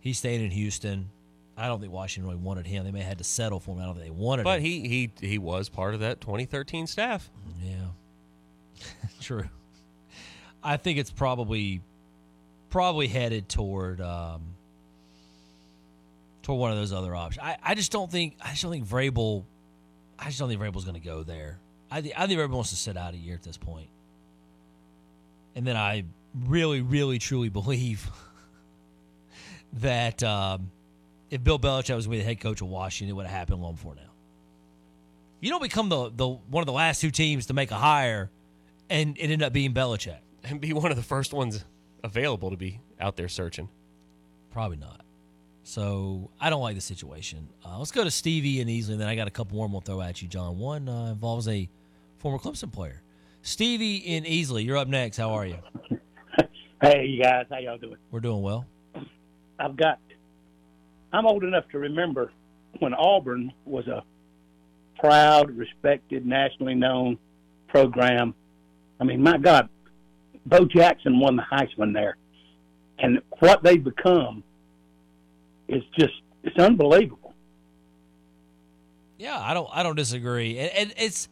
[0.00, 1.10] He's staying in Houston.
[1.56, 2.84] I don't think Washington really wanted him.
[2.84, 3.82] They may have had to settle for him.
[3.82, 4.64] I don't think they wanted But him.
[4.64, 7.28] he he he was part of that 2013 staff.
[7.62, 8.84] Yeah,
[9.20, 9.48] true.
[10.62, 11.82] I think it's probably
[12.70, 14.54] probably headed toward um,
[16.48, 17.44] toward one of those other options.
[17.44, 19.44] I, I just don't think I just don't think Vrabel.
[20.18, 21.58] I just don't think Vrabel's going to go there.
[21.90, 23.88] I think I think Vrabel wants to sit out a year at this point.
[25.54, 26.04] And then I
[26.46, 28.08] really, really, truly believe
[29.74, 30.70] that um,
[31.30, 33.34] if Bill Belichick was going to be the head coach of Washington, it would have
[33.36, 34.02] happened long before now.
[35.40, 38.30] You don't become the, the one of the last two teams to make a hire,
[38.88, 40.18] and it ended up being Belichick.
[40.44, 41.64] And be one of the first ones
[42.02, 43.68] available to be out there searching.
[44.50, 45.04] Probably not.
[45.68, 47.46] So I don't like the situation.
[47.62, 49.80] Uh, let's go to Stevie and Easley, and then I got a couple more I'm
[49.82, 50.56] throw at you, John.
[50.56, 51.68] One uh, involves a
[52.16, 53.02] former Clemson player.
[53.42, 55.18] Stevie in Easley, you're up next.
[55.18, 55.58] How are you?
[56.80, 57.96] Hey, you guys, how y'all doing?
[58.12, 58.64] We're doing well.
[59.58, 59.98] I've got.
[61.12, 62.30] I'm old enough to remember
[62.78, 64.04] when Auburn was a
[65.00, 67.18] proud, respected, nationally known
[67.66, 68.32] program.
[69.00, 69.68] I mean, my God,
[70.46, 72.16] Bo Jackson won the Heisman there.
[73.00, 74.44] and what they've become
[75.68, 77.34] is just it's unbelievable.
[79.18, 81.28] Yeah, I don't I don't disagree, and, and it's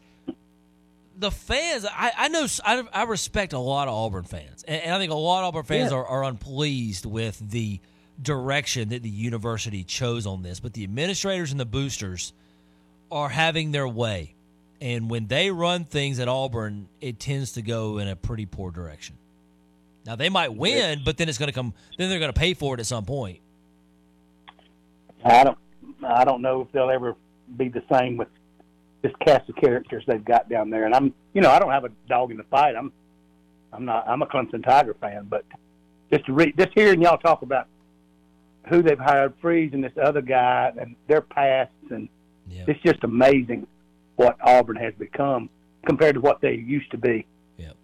[1.17, 1.85] the fans.
[1.89, 5.11] I I know I, I respect a lot of Auburn fans, and, and I think
[5.11, 5.97] a lot of Auburn fans Yeah.
[5.97, 7.79] are, are unpleased with the
[8.21, 10.59] direction that the university chose on this.
[10.59, 12.33] But the administrators and the boosters
[13.09, 14.35] are having their way,
[14.81, 18.69] and when they run things at Auburn, it tends to go in a pretty poor
[18.69, 19.15] direction.
[20.05, 21.73] Now they might win, but then it's going to come.
[21.97, 23.39] Then they're going to pay for it at some point.
[25.25, 25.57] I don't
[26.05, 27.15] I don't know if they'll ever
[27.57, 28.27] be the same with
[29.01, 30.85] this cast of characters they've got down there.
[30.85, 32.75] And I'm you know I don't have a dog in the fight.
[32.75, 32.91] I'm
[33.73, 35.45] I'm not I'm a Clemson Tiger fan, but
[36.11, 37.67] just to read just hearing y'all talk about
[38.69, 42.09] who they've hired, Freeze and this other guy, and their pasts, and
[42.49, 43.65] it's just amazing
[44.17, 45.49] what Auburn has become
[45.85, 47.25] compared to what they used to be.
[47.57, 47.75] Yep.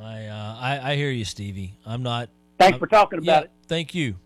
[0.00, 1.74] I uh, I, I hear you, Stevie.
[1.84, 2.28] I'm not.
[2.58, 3.50] Thanks I'm- for talking about yeah, it.
[3.66, 4.16] Thank you.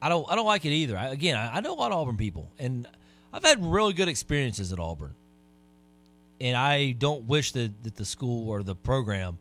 [0.00, 0.96] I don't I don't like it either.
[0.96, 2.86] I, again, I, I know a lot of Auburn people, and
[3.32, 5.14] I've had really good experiences at Auburn.
[6.40, 9.38] And I don't wish that, that the school or the program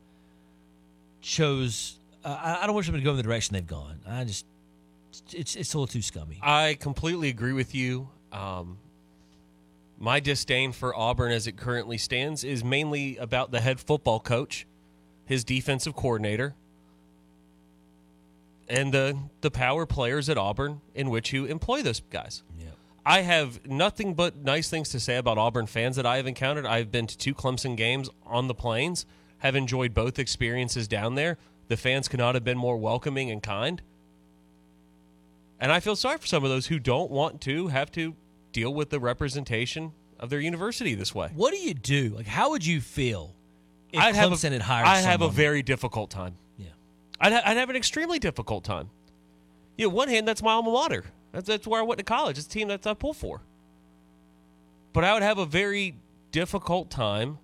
[1.21, 1.99] chose.
[2.23, 3.99] Uh, I, don't wish them to go in the direction they've gone.
[4.07, 4.45] I just
[5.31, 6.39] it's it's a little too scummy.
[6.41, 8.09] I completely agree with you.
[8.31, 8.77] Um,
[9.99, 14.67] my disdain for Auburn as it currently stands is mainly about the head football coach,
[15.25, 16.55] his defensive coordinator,
[18.69, 22.43] and the the power players at Auburn in which you employ those guys.
[23.05, 26.65] I have nothing but nice things to say about Auburn fans that I have encountered.
[26.65, 29.05] I've been to two Clemson games on the plains,
[29.37, 31.37] have enjoyed both experiences down there.
[31.69, 33.81] The fans could not have been more welcoming and kind.
[35.59, 38.13] And I feel sorry for some of those who don't want to have to
[38.51, 41.29] deal with the representation of their university this way.
[41.33, 42.09] What do you do?
[42.15, 43.33] Like, how would you feel
[43.91, 44.87] if I'd have a- Clemson had hired?
[44.87, 46.35] I'd have a very difficult time.
[47.19, 48.89] I'd, ha- I'd have an extremely difficult time.
[49.77, 51.05] You know, one hand, that's my alma mater.
[51.31, 52.37] That's, that's where I went to college.
[52.37, 53.41] It's a team that I pull for.
[54.93, 55.95] But I would have a very
[56.31, 57.37] difficult time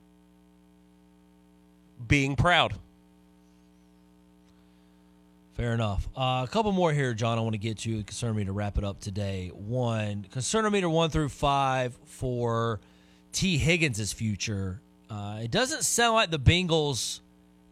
[2.07, 2.73] being proud.
[5.53, 6.09] Fair enough.
[6.17, 7.37] Uh, a couple more here, John.
[7.37, 9.51] I want to get to concern me to wrap it up today.
[9.53, 12.79] One concern meter one through five for
[13.31, 13.57] T.
[13.57, 14.81] Higgins' future.
[15.11, 17.19] Uh, it doesn't sound like the Bengals,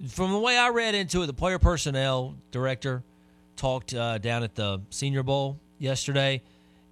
[0.10, 3.04] from the way I read into it, the player personnel director
[3.56, 6.42] talked uh, down at the Senior Bowl yesterday,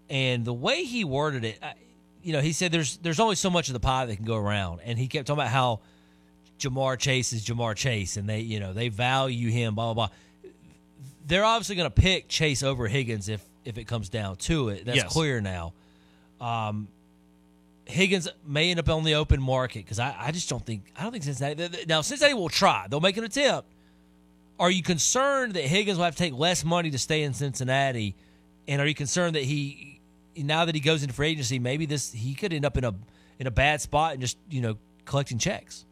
[0.10, 1.74] and the way he worded it, I,
[2.24, 4.36] you know, he said there's there's only so much of the pie that can go
[4.38, 5.80] around, and he kept talking about how
[6.60, 10.16] Ja'Marr Chase is Ja'Marr Chase, and they you know they value him, blah blah blah
[11.30, 14.86] they're obviously going to pick Chase over Higgins if if it comes down to it.
[14.86, 15.14] That's Yes.
[15.14, 15.74] clear now.
[16.42, 16.88] Um,
[17.90, 21.02] Higgins may end up on the open market because I, I just don't think I
[21.02, 22.86] don't think Cincinnati now Cincinnati will try.
[22.88, 23.68] They'll make an attempt.
[24.60, 28.16] Are you concerned that Higgins will have to take less money to stay in Cincinnati?
[28.68, 30.00] And are you concerned that he
[30.38, 32.94] now that he goes into free agency, maybe this he could end up in a
[33.40, 35.86] in a bad spot and just you know collecting checks?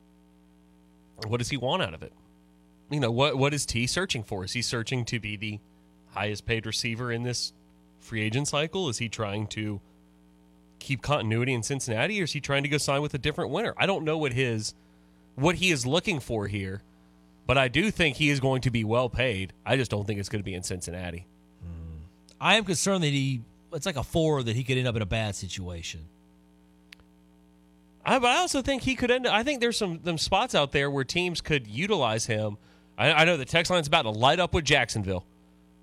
[1.25, 2.13] What does he want out of it?
[2.91, 4.43] You know, what what is T searching for?
[4.43, 5.59] Is he searching to be the
[6.13, 7.53] highest paid receiver in this
[7.99, 8.87] free agent cycle?
[8.87, 9.81] Is he trying to
[10.79, 13.73] keep continuity in Cincinnati or is he trying to go sign with a different winner?
[13.77, 14.73] I don't know what his
[15.35, 16.81] what he is looking for here,
[17.45, 19.53] but I do think he is going to be well paid.
[19.65, 21.27] I just don't think it's going to be in Cincinnati.
[21.61, 21.97] Hmm.
[22.39, 23.41] I am concerned that he
[23.73, 26.05] it's like a four that he could end up in a bad situation.
[28.05, 29.27] I, but I also think he could end.
[29.27, 32.57] I think there's some them spots out there where teams could utilize him.
[32.97, 35.25] I, I know the text line's about to light up with Jacksonville,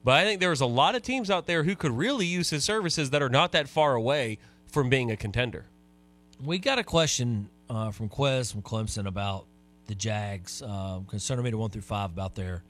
[0.03, 2.65] but I think there's a lot of teams out there who could really use his
[2.65, 4.39] services that are not that far away
[4.75, 5.65] from being a contender.
[6.45, 9.47] We got a question uh, from Quez from Clemson about
[9.87, 10.59] the Jags.
[10.59, 12.63] Concerning concern meter one through five about their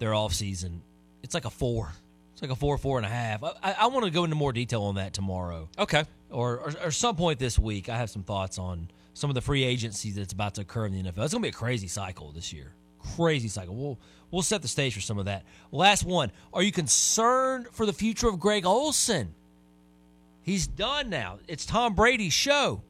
[0.00, 0.80] their offseason.
[1.22, 1.92] It's like a four.
[2.32, 3.44] It's like a four, four and a half.
[3.44, 5.68] I, I, I want to go into more detail on that tomorrow.
[5.78, 6.04] Okay.
[6.28, 7.88] Or, or or some point this week.
[7.88, 10.92] I have some thoughts on some of the free agency that's about to occur in
[10.92, 11.24] the NFL.
[11.24, 12.72] It's going to be a crazy cycle this year.
[13.14, 13.76] Crazy cycle.
[13.76, 13.98] We'll
[14.32, 15.44] we'll set the stage for some of that.
[15.70, 16.32] Last one.
[16.52, 19.34] Are you concerned for the future of Greg Olsen?
[20.44, 21.38] He's done now.
[21.48, 22.82] It's Tom Brady's show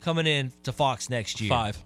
[0.00, 1.50] coming in to Fox next year.
[1.50, 1.82] Five.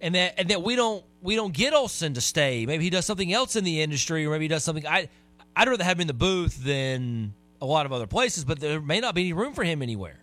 [0.00, 2.66] And that and that we don't we don't get Olsen to stay.
[2.66, 4.86] Maybe he does something else in the industry, or maybe he does something.
[4.86, 5.08] I
[5.54, 8.80] I'd rather have him in the booth than a lot of other places, but there
[8.80, 10.18] may not be any room for him anywhere.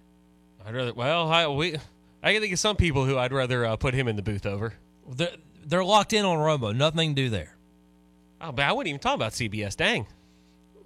[0.65, 0.93] I'd rather.
[0.93, 1.77] Well, I we
[2.21, 4.45] I can think of some people who I'd rather uh, put him in the booth
[4.45, 4.73] over.
[5.09, 5.31] They're,
[5.65, 6.75] they're locked in on Romo.
[6.75, 7.55] Nothing to do there.
[8.41, 9.77] Oh, but I wouldn't even talk about CBS.
[9.77, 10.05] Dang.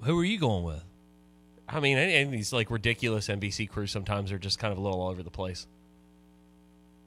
[0.04, 0.84] Who are you going with?
[1.72, 4.82] I mean, and, and these like ridiculous NBC crews sometimes are just kind of a
[4.82, 5.68] little all over the place.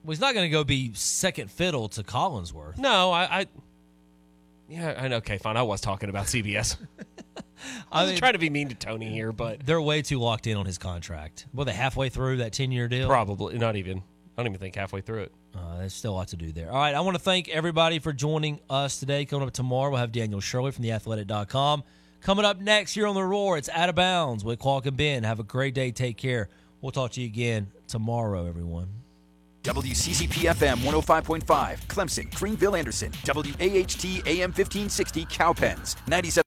[0.05, 2.77] Well, he's not going to go be second fiddle to Collinsworth.
[2.79, 3.47] No, I, I
[4.69, 5.17] Yeah, I know.
[5.17, 5.57] Okay, fine.
[5.57, 6.77] I was talking about CBS.
[7.91, 10.19] I I was mean- trying to be mean to Tony here, but They're way too
[10.19, 11.47] locked in on his contract.
[11.55, 13.09] Well, they halfway through that 10 year deal?
[13.09, 13.99] probably not even.
[14.37, 15.33] I don't even think halfway through it.
[15.55, 16.71] Uh, there's still a lot to do there.
[16.71, 19.25] All right, I want to thank everybody for joining us today.
[19.25, 21.85] Coming up tomorrow, we'll have Daniel Shirley from theathletic.com.
[22.25, 25.25] Coming up next here on The Roar, it's Out of Bounds with Qualk and Ben.
[25.25, 25.91] Have a great day.
[25.91, 26.49] Take care.
[26.81, 28.89] We'll talk to you again tomorrow, everyone.
[29.63, 31.43] WCCP FM 105.5,
[31.87, 36.43] Clemson, Greenville, Anderson, WAHT AM 1560, Cowpens, 97.